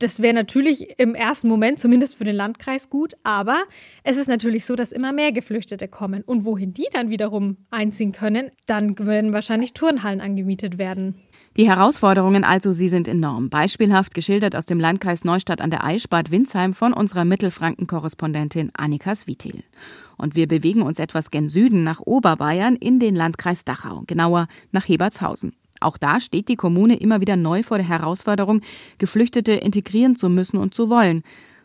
Das 0.00 0.20
wäre 0.20 0.34
natürlich 0.34 0.98
im 0.98 1.14
ersten 1.14 1.48
Moment 1.48 1.78
zumindest 1.78 2.16
für 2.16 2.24
den 2.24 2.34
Landkreis 2.34 2.90
gut, 2.90 3.14
aber 3.22 3.62
es 4.02 4.16
ist 4.16 4.26
natürlich 4.26 4.66
so, 4.66 4.74
dass 4.74 4.90
immer 4.90 5.12
mehr 5.12 5.30
Geflüchtete 5.30 5.86
kommen. 5.86 6.22
Und 6.24 6.44
wohin 6.44 6.74
die 6.74 6.86
dann 6.92 7.10
wiederum 7.10 7.58
einziehen 7.70 8.10
können, 8.10 8.50
dann 8.66 8.98
werden 8.98 9.32
wahrscheinlich 9.32 9.72
Turnhallen 9.72 10.20
angemietet 10.20 10.78
werden. 10.78 11.22
Die 11.56 11.68
Herausforderungen 11.68 12.42
also, 12.42 12.72
sie 12.72 12.88
sind 12.88 13.06
enorm. 13.06 13.48
Beispielhaft 13.48 14.12
geschildert 14.12 14.56
aus 14.56 14.66
dem 14.66 14.80
Landkreis 14.80 15.24
Neustadt 15.24 15.60
an 15.60 15.70
der 15.70 15.84
Aisch 15.84 16.08
Bad 16.08 16.32
Windsheim 16.32 16.74
von 16.74 16.92
unserer 16.92 17.24
Mittelfranken-Korrespondentin 17.24 18.72
Annika 18.76 19.14
Svitil. 19.14 19.62
Und 20.16 20.34
wir 20.34 20.48
bewegen 20.48 20.82
uns 20.82 20.98
etwas 20.98 21.30
gen 21.30 21.48
Süden 21.48 21.84
nach 21.84 22.00
Oberbayern 22.00 22.74
in 22.74 22.98
den 22.98 23.14
Landkreis 23.14 23.64
Dachau, 23.64 24.02
genauer 24.08 24.48
nach 24.72 24.88
Hebertshausen. 24.88 25.54
Auch 25.78 25.96
da 25.96 26.18
steht 26.18 26.48
die 26.48 26.56
Kommune 26.56 26.96
immer 26.96 27.20
wieder 27.20 27.36
neu 27.36 27.62
vor 27.62 27.78
der 27.78 27.88
Herausforderung, 27.88 28.60
Geflüchtete 28.98 29.52
integrieren 29.52 30.16
zu 30.16 30.28
müssen 30.28 30.56
und 30.56 30.74
zu 30.74 30.90
wollen. 30.90 31.22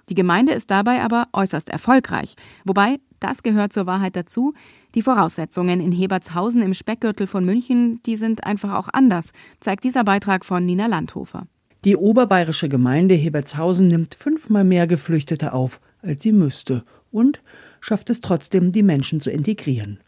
Die 0.09 0.15
Gemeinde 0.15 0.53
ist 0.53 0.69
dabei 0.69 1.01
aber 1.01 1.29
äußerst 1.33 1.67
erfolgreich. 1.67 2.35
Wobei, 2.63 2.99
das 3.19 3.43
gehört 3.43 3.73
zur 3.73 3.85
Wahrheit 3.85 4.15
dazu, 4.15 4.53
die 4.95 5.01
Voraussetzungen 5.01 5.81
in 5.81 5.91
Hebertshausen 5.91 6.61
im 6.61 6.73
Speckgürtel 6.73 7.27
von 7.27 7.45
München, 7.45 8.01
die 8.05 8.15
sind 8.15 8.43
einfach 8.43 8.73
auch 8.73 8.89
anders, 8.91 9.31
zeigt 9.59 9.83
dieser 9.83 10.03
Beitrag 10.03 10.45
von 10.45 10.65
Nina 10.65 10.87
Landhofer. 10.87 11.47
Die 11.85 11.95
oberbayerische 11.95 12.67
Gemeinde 12.67 13.15
Hebertshausen 13.15 13.87
nimmt 13.87 14.15
fünfmal 14.15 14.63
mehr 14.63 14.85
Geflüchtete 14.85 15.53
auf, 15.53 15.79
als 16.01 16.23
sie 16.23 16.33
müsste, 16.33 16.83
und 17.11 17.41
schafft 17.79 18.09
es 18.09 18.19
trotzdem, 18.19 18.71
die 18.71 18.83
Menschen 18.83 19.21
zu 19.21 19.31
integrieren. 19.31 19.99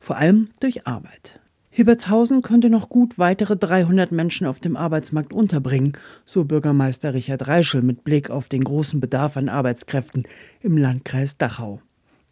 Vor 0.00 0.16
allem 0.16 0.48
durch 0.58 0.86
Arbeit. 0.86 1.40
Hibertshausen 1.70 2.42
könnte 2.42 2.68
noch 2.68 2.90
gut 2.90 3.18
weitere 3.18 3.56
300 3.56 4.12
Menschen 4.12 4.46
auf 4.46 4.60
dem 4.60 4.76
Arbeitsmarkt 4.76 5.32
unterbringen, 5.32 5.92
so 6.26 6.44
Bürgermeister 6.44 7.14
Richard 7.14 7.48
Reischel 7.48 7.80
mit 7.80 8.04
Blick 8.04 8.28
auf 8.28 8.48
den 8.48 8.62
großen 8.62 9.00
Bedarf 9.00 9.38
an 9.38 9.48
Arbeitskräften 9.48 10.24
im 10.60 10.76
Landkreis 10.76 11.38
Dachau. 11.38 11.80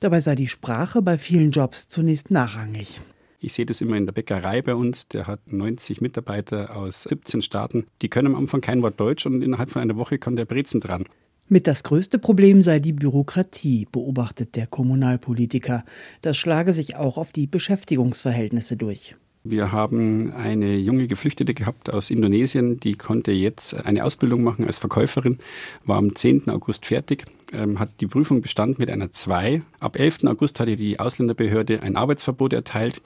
Dabei 0.01 0.21
sei 0.21 0.35
die 0.35 0.49
Sprache 0.49 1.03
bei 1.03 1.19
vielen 1.19 1.51
Jobs 1.51 1.89
zunächst 1.89 2.31
nachrangig. 2.31 3.01
Ich 3.39 3.53
sehe 3.53 3.67
das 3.67 3.81
immer 3.81 3.97
in 3.97 4.07
der 4.07 4.13
Bäckerei 4.13 4.63
bei 4.63 4.75
uns. 4.75 5.09
Der 5.09 5.27
hat 5.27 5.53
90 5.53 6.01
Mitarbeiter 6.01 6.77
aus 6.77 7.05
17 7.05 7.43
Staaten. 7.43 7.87
Die 8.03 8.09
können 8.09 8.29
am 8.29 8.35
Anfang 8.35 8.63
kein 8.63 8.83
Wort 8.83 8.99
Deutsch 8.99 9.27
und 9.27 9.43
innerhalb 9.43 9.71
von 9.71 9.83
einer 9.83 9.97
Woche 9.97 10.19
kommt 10.19 10.39
der 10.39 10.47
Brezen 10.47 10.81
dran. 10.81 11.05
Mit 11.49 11.67
das 11.67 11.83
größte 11.83 12.19
Problem 12.19 12.63
sei 12.63 12.79
die 12.79 12.93
Bürokratie, 12.93 13.87
beobachtet 13.91 14.57
der 14.57 14.67
Kommunalpolitiker. 14.67 15.85
Das 16.23 16.37
schlage 16.37 16.73
sich 16.73 16.97
auch 16.97 17.19
auf 17.19 17.33
die 17.33 17.47
Beschäftigungsverhältnisse 17.47 18.77
durch. 18.77 19.17
Wir 19.43 19.73
haben 19.73 20.35
eine 20.35 20.77
junge 20.77 21.07
Geflüchtete 21.07 21.55
gehabt 21.55 21.89
aus 21.89 22.11
Indonesien, 22.11 22.79
die 22.79 22.93
konnte 22.93 23.33
jetzt 23.33 23.73
eine 23.87 24.05
Ausbildung 24.05 24.43
machen 24.43 24.67
als 24.67 24.77
Verkäuferin, 24.77 25.39
war 25.87 25.97
am 25.97 26.15
10. 26.15 26.51
August 26.51 26.85
fertig, 26.85 27.25
ähm, 27.55 27.79
hat 27.79 27.89
die 28.01 28.07
Prüfung 28.07 28.43
bestanden 28.43 28.77
mit 28.79 28.91
einer 28.91 29.13
2. 29.13 29.63
Ab 29.79 29.99
11. 29.99 30.25
August 30.27 30.61
hatte 30.61 30.77
die 30.77 31.01
Ausländerbehörde 31.01 31.83
ein 31.83 31.97
Arbeitsverbot 31.97 32.53
erteilt. 32.53 33.01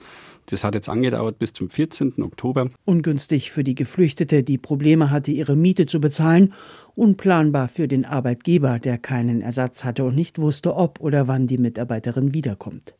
Das 0.47 0.65
hat 0.65 0.75
jetzt 0.75 0.89
angedauert 0.89 1.39
bis 1.39 1.53
zum 1.53 1.69
14. 1.69 2.21
Oktober. 2.21 2.69
Ungünstig 2.83 3.51
für 3.51 3.63
die 3.63 3.75
Geflüchtete, 3.75 4.43
die 4.43 4.57
Probleme 4.57 5.11
hatte, 5.11 5.31
ihre 5.31 5.55
Miete 5.55 5.85
zu 5.85 6.01
bezahlen. 6.01 6.51
Unplanbar 6.95 7.69
für 7.69 7.87
den 7.87 8.03
Arbeitgeber, 8.03 8.79
der 8.79 8.97
keinen 8.97 9.41
Ersatz 9.41 9.85
hatte 9.85 10.03
und 10.03 10.15
nicht 10.15 10.37
wusste, 10.37 10.75
ob 10.75 10.99
oder 10.99 11.29
wann 11.29 11.47
die 11.47 11.57
Mitarbeiterin 11.57 12.33
wiederkommt. 12.33 12.93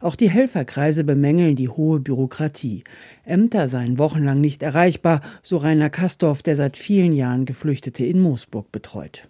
Auch 0.00 0.16
die 0.16 0.30
Helferkreise 0.30 1.04
bemängeln 1.04 1.56
die 1.56 1.68
hohe 1.68 2.00
Bürokratie. 2.00 2.84
Ämter 3.24 3.68
seien 3.68 3.98
wochenlang 3.98 4.40
nicht 4.40 4.62
erreichbar, 4.62 5.20
so 5.42 5.56
Rainer 5.56 5.90
Kastorf, 5.90 6.42
der 6.42 6.56
seit 6.56 6.76
vielen 6.76 7.12
Jahren 7.12 7.44
Geflüchtete 7.44 8.04
in 8.04 8.20
Moosburg 8.20 8.72
betreut. 8.72 9.28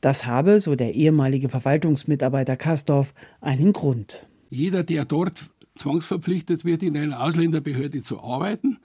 Das 0.00 0.26
habe, 0.26 0.60
so 0.60 0.76
der 0.76 0.94
ehemalige 0.94 1.48
Verwaltungsmitarbeiter 1.48 2.56
Kastorf, 2.56 3.14
einen 3.40 3.72
Grund. 3.72 4.26
Jeder, 4.50 4.84
der 4.84 5.04
dort 5.04 5.50
zwangsverpflichtet 5.74 6.64
wird, 6.64 6.82
in 6.82 6.96
einer 6.96 7.22
Ausländerbehörde 7.22 8.02
zu 8.02 8.20
arbeiten, 8.20 8.78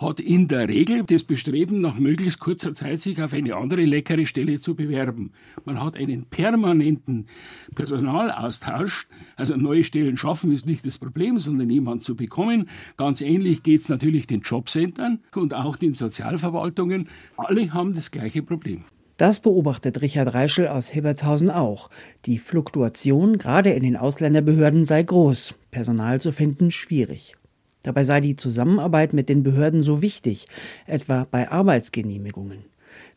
hat 0.00 0.18
in 0.18 0.48
der 0.48 0.68
Regel 0.68 1.04
das 1.04 1.24
Bestreben, 1.24 1.80
nach 1.82 1.98
möglichst 1.98 2.40
kurzer 2.40 2.72
Zeit 2.72 3.00
sich 3.02 3.22
auf 3.22 3.34
eine 3.34 3.54
andere 3.54 3.84
leckere 3.84 4.24
Stelle 4.24 4.58
zu 4.58 4.74
bewerben. 4.74 5.32
Man 5.64 5.82
hat 5.82 5.94
einen 5.94 6.24
permanenten 6.24 7.26
Personalaustausch. 7.74 9.08
Also 9.36 9.56
neue 9.56 9.84
Stellen 9.84 10.16
schaffen 10.16 10.52
ist 10.52 10.66
nicht 10.66 10.86
das 10.86 10.96
Problem, 10.96 11.38
sondern 11.38 11.68
jemanden 11.68 12.02
zu 12.02 12.16
bekommen. 12.16 12.68
Ganz 12.96 13.20
ähnlich 13.20 13.62
geht 13.62 13.82
es 13.82 13.88
natürlich 13.90 14.26
den 14.26 14.40
Jobcentern 14.40 15.20
und 15.34 15.52
auch 15.52 15.76
den 15.76 15.92
Sozialverwaltungen. 15.92 17.08
Alle 17.36 17.72
haben 17.74 17.94
das 17.94 18.10
gleiche 18.10 18.42
Problem. 18.42 18.84
Das 19.18 19.40
beobachtet 19.40 20.00
Richard 20.00 20.32
Reischel 20.32 20.66
aus 20.66 20.94
Hebertshausen 20.94 21.50
auch. 21.50 21.90
Die 22.24 22.38
Fluktuation 22.38 23.36
gerade 23.36 23.68
in 23.68 23.82
den 23.82 23.98
Ausländerbehörden 23.98 24.86
sei 24.86 25.02
groß, 25.02 25.54
Personal 25.70 26.22
zu 26.22 26.32
finden 26.32 26.70
schwierig. 26.70 27.36
Dabei 27.82 28.04
sei 28.04 28.20
die 28.20 28.36
Zusammenarbeit 28.36 29.12
mit 29.12 29.28
den 29.28 29.42
Behörden 29.42 29.82
so 29.82 30.02
wichtig, 30.02 30.46
etwa 30.86 31.26
bei 31.30 31.50
Arbeitsgenehmigungen. 31.50 32.64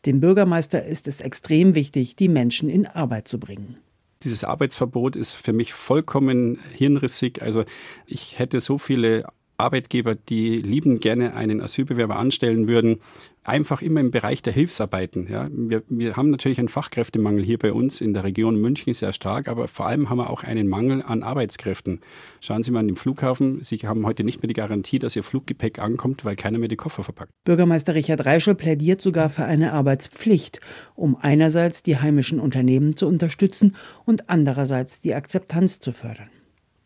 Dem 0.06 0.20
Bürgermeister 0.20 0.84
ist 0.84 1.08
es 1.08 1.20
extrem 1.20 1.74
wichtig, 1.74 2.16
die 2.16 2.28
Menschen 2.28 2.68
in 2.68 2.86
Arbeit 2.86 3.28
zu 3.28 3.38
bringen. 3.38 3.76
Dieses 4.22 4.44
Arbeitsverbot 4.44 5.16
ist 5.16 5.34
für 5.34 5.52
mich 5.52 5.74
vollkommen 5.74 6.58
hirnrissig. 6.74 7.42
Also 7.42 7.64
ich 8.06 8.38
hätte 8.38 8.60
so 8.60 8.78
viele 8.78 9.26
Arbeitgeber, 9.56 10.14
die 10.14 10.58
lieben 10.58 11.00
gerne 11.00 11.34
einen 11.34 11.60
Asylbewerber 11.60 12.16
anstellen 12.16 12.66
würden, 12.66 12.98
einfach 13.44 13.82
immer 13.82 14.00
im 14.00 14.10
Bereich 14.10 14.42
der 14.42 14.52
Hilfsarbeiten. 14.52 15.28
Ja. 15.30 15.48
Wir, 15.52 15.82
wir 15.88 16.16
haben 16.16 16.30
natürlich 16.30 16.58
einen 16.58 16.68
Fachkräftemangel 16.68 17.44
hier 17.44 17.58
bei 17.58 17.72
uns 17.72 18.00
in 18.00 18.14
der 18.14 18.24
Region 18.24 18.60
München 18.60 18.94
sehr 18.94 19.12
stark, 19.12 19.48
aber 19.48 19.68
vor 19.68 19.86
allem 19.86 20.10
haben 20.10 20.18
wir 20.18 20.30
auch 20.30 20.42
einen 20.42 20.66
Mangel 20.66 21.02
an 21.02 21.22
Arbeitskräften. 21.22 22.00
Schauen 22.40 22.62
Sie 22.62 22.70
mal 22.70 22.80
an 22.80 22.88
den 22.88 22.96
Flughafen. 22.96 23.62
Sie 23.62 23.76
haben 23.78 24.06
heute 24.06 24.24
nicht 24.24 24.42
mehr 24.42 24.48
die 24.48 24.54
Garantie, 24.54 24.98
dass 24.98 25.14
Ihr 25.14 25.22
Fluggepäck 25.22 25.78
ankommt, 25.78 26.24
weil 26.24 26.36
keiner 26.36 26.58
mehr 26.58 26.68
die 26.68 26.76
Koffer 26.76 27.04
verpackt. 27.04 27.30
Bürgermeister 27.44 27.94
Richard 27.94 28.24
Reischel 28.24 28.54
plädiert 28.54 29.00
sogar 29.00 29.28
für 29.28 29.44
eine 29.44 29.72
Arbeitspflicht, 29.72 30.60
um 30.94 31.16
einerseits 31.16 31.82
die 31.82 31.98
heimischen 31.98 32.40
Unternehmen 32.40 32.96
zu 32.96 33.06
unterstützen 33.06 33.76
und 34.04 34.30
andererseits 34.30 35.00
die 35.00 35.14
Akzeptanz 35.14 35.78
zu 35.80 35.92
fördern. 35.92 36.30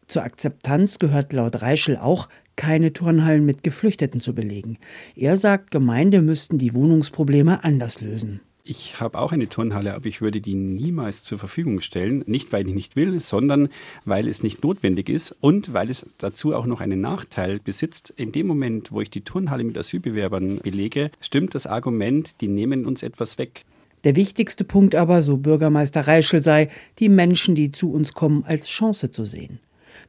Zur 0.09 0.23
Akzeptanz 0.23 0.99
gehört 0.99 1.33
laut 1.35 1.61
Reischel 1.61 1.99
auch, 1.99 2.29
keine 2.59 2.93
Turnhallen 2.93 3.47
mit 3.47 3.63
Geflüchteten 3.63 4.21
zu 4.21 4.35
belegen. 4.35 4.77
Er 5.17 5.39
sagt, 5.39 5.71
Gemeinde 5.71 6.21
müssten 6.21 6.59
die 6.59 6.75
Wohnungsprobleme 6.75 7.65
anders 7.65 8.03
lösen. 8.03 8.41
Ich 8.65 9.01
habe 9.01 9.19
auch 9.19 9.33
eine 9.33 9.49
Turnhalle, 9.49 9.95
aber 9.95 10.05
ich 10.07 10.21
würde 10.21 10.43
die 10.43 10.55
niemals 10.55 11.23
zur 11.23 11.39
Verfügung 11.39 11.81
stellen. 11.81 12.23
Nicht, 12.27 12.53
weil 12.53 12.69
ich 12.69 12.75
nicht 12.75 12.97
will, 12.97 13.19
sondern 13.21 13.71
weil 14.05 14.29
es 14.29 14.43
nicht 14.43 14.63
notwendig 14.63 15.09
ist 15.09 15.35
und 15.41 15.73
weil 15.73 15.89
es 15.89 16.05
dazu 16.19 16.55
auch 16.55 16.67
noch 16.67 16.83
einen 16.83 17.01
Nachteil 17.01 17.61
besitzt. 17.61 18.13
In 18.17 18.33
dem 18.33 18.47
Moment, 18.47 18.93
wo 18.93 19.01
ich 19.01 19.09
die 19.09 19.23
Turnhalle 19.23 19.65
mit 19.65 19.79
Asylbewerbern 19.79 20.59
belege, 20.59 21.11
stimmt 21.21 21.55
das 21.55 21.67
Argument, 21.67 22.35
die 22.43 22.49
nehmen 22.49 22.85
uns 22.85 23.03
etwas 23.03 23.39
weg. 23.39 23.63
Der 24.05 24.17
wichtigste 24.17 24.65
Punkt 24.65 24.95
aber, 24.97 25.23
so 25.23 25.39
Bürgermeister 25.39 26.07
Reischel 26.07 26.43
sei, 26.43 26.69
die 26.99 27.09
Menschen, 27.09 27.55
die 27.55 27.73
zu 27.73 27.91
uns 27.91 28.13
kommen, 28.13 28.45
als 28.45 28.69
Chance 28.69 29.11
zu 29.11 29.25
sehen. 29.25 29.61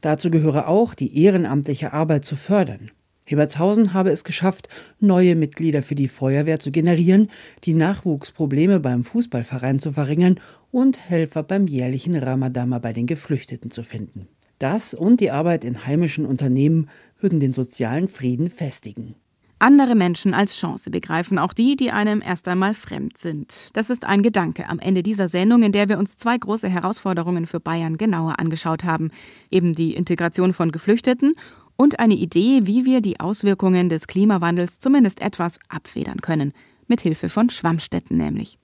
Dazu 0.02 0.32
gehöre 0.32 0.68
auch, 0.68 0.94
die 0.94 1.24
ehrenamtliche 1.24 1.94
Arbeit 1.94 2.26
zu 2.26 2.36
fördern. 2.36 2.92
Hebertshausen 3.26 3.94
habe 3.94 4.10
es 4.10 4.24
geschafft, 4.24 4.70
neue 5.00 5.36
Mitglieder 5.36 5.84
für 5.84 5.96
die 5.96 6.08
Feuerwehr 6.08 6.60
zu 6.60 6.72
generieren, 6.72 7.30
die 7.64 7.74
Nachwuchsprobleme 7.74 8.80
beim 8.80 9.04
Fußballverein 9.04 9.80
zu 9.80 9.92
verringern 9.92 10.40
und 10.72 10.98
Helfer 11.10 11.44
beim 11.44 11.68
jährlichen 11.68 12.16
Ramadama 12.16 12.80
bei 12.80 12.92
den 12.92 13.06
Geflüchteten 13.06 13.70
zu 13.70 13.84
finden. 13.84 14.28
Das 14.58 14.94
und 14.94 15.22
die 15.22 15.32
Arbeit 15.32 15.64
in 15.64 15.86
heimischen 15.86 16.26
Unternehmen 16.26 16.90
würden 17.20 17.40
den 17.40 17.54
sozialen 17.54 18.08
Frieden 18.08 18.50
festigen. 18.50 19.16
Andere 19.62 19.94
Menschen 19.94 20.34
als 20.34 20.56
Chance 20.56 20.90
begreifen, 20.90 21.38
auch 21.38 21.52
die, 21.52 21.76
die 21.76 21.92
einem 21.92 22.22
erst 22.22 22.48
einmal 22.48 22.74
fremd 22.74 23.18
sind. 23.18 23.70
Das 23.74 23.90
ist 23.90 24.06
ein 24.06 24.22
Gedanke 24.22 24.70
am 24.70 24.80
Ende 24.80 25.04
dieser 25.04 25.28
Sendung, 25.28 25.64
in 25.64 25.74
der 25.74 25.90
wir 25.90 26.00
uns 26.00 26.16
zwei 26.16 26.38
große 26.38 26.70
Herausforderungen 26.70 27.46
für 27.46 27.60
Bayern 27.60 27.98
genauer 27.98 28.40
angeschaut 28.40 28.86
haben. 28.86 29.12
Eben 29.52 29.76
die 29.76 29.96
Integration 29.96 30.54
von 30.54 30.72
Geflüchteten 30.72 31.34
und 31.76 32.00
eine 32.00 32.14
Idee, 32.14 32.62
wie 32.64 32.86
wir 32.86 33.02
die 33.02 33.20
Auswirkungen 33.20 33.90
des 33.90 34.08
Klimawandels 34.08 34.80
zumindest 34.80 35.22
etwas 35.22 35.60
abfedern 35.68 36.22
können. 36.22 36.54
Mit 36.88 37.02
Hilfe 37.02 37.28
von 37.28 37.50
Schwammstätten 37.50 38.18
nämlich. 38.18 38.58